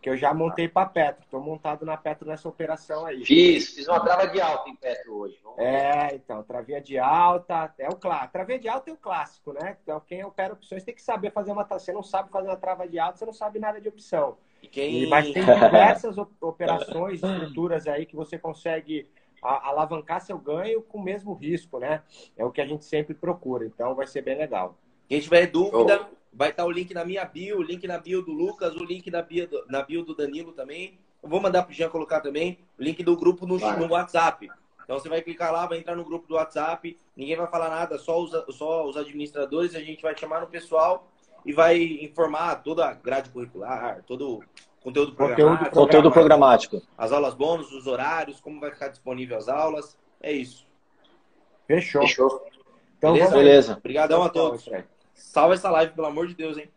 [0.00, 1.22] que eu já montei para Petro.
[1.24, 3.24] Estou montado na Petro nessa operação aí.
[3.24, 5.38] Fiz, fiz uma trava de alta em Petro hoje.
[5.42, 8.32] Vamos é, então, travinha de alta, é o clássico.
[8.32, 9.76] Travinha de alta é o clássico, né?
[9.82, 12.86] Então, quem opera opções tem que saber fazer uma Você não sabe fazer uma trava
[12.86, 14.38] de alta, você não sabe nada de opção.
[14.62, 15.08] E quem...
[15.08, 19.08] Mas tem diversas operações, estruturas aí que você consegue
[19.42, 22.02] alavancar seu ganho com o mesmo risco, né?
[22.36, 23.64] É o que a gente sempre procura.
[23.64, 24.76] Então, vai ser bem legal.
[25.08, 28.22] Quem tiver dúvida, oh Vai estar o link na minha bio, o link na bio
[28.22, 30.98] do Lucas, o link na bio do, na bio do Danilo também.
[31.22, 34.48] Eu vou mandar para o Jean colocar também o link do grupo no, no, WhatsApp.
[34.84, 37.98] Então você vai clicar lá, vai entrar no grupo do WhatsApp, ninguém vai falar nada,
[37.98, 41.08] só os, só os administradores, a gente vai chamar no pessoal
[41.44, 44.44] e vai informar toda a grade curricular, todo o
[44.80, 45.70] conteúdo programático.
[45.70, 46.82] Conteúdo programático.
[46.96, 49.98] As aulas bônus, os horários, como vai ficar disponível as aulas.
[50.20, 50.66] É isso.
[51.66, 52.02] Fechou.
[52.02, 52.46] Fechou.
[52.96, 53.36] Então, beleza.
[53.36, 53.76] beleza.
[53.78, 54.68] Obrigadão a todos.
[55.18, 56.70] Salva essa live, pelo amor de Deus, hein?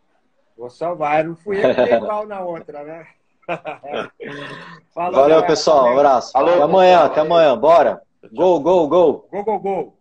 [0.56, 1.24] Vou salvar.
[1.24, 3.06] Não fui eu que dei igual na outra, né?
[4.94, 5.46] Falou, Valeu, galera.
[5.46, 5.86] pessoal.
[5.86, 6.36] Um abraço.
[6.36, 7.56] Alô, até amanhã, até amanhã.
[7.56, 8.02] Bora.
[8.32, 9.28] Go, go, go.
[9.30, 9.94] Go, go, go.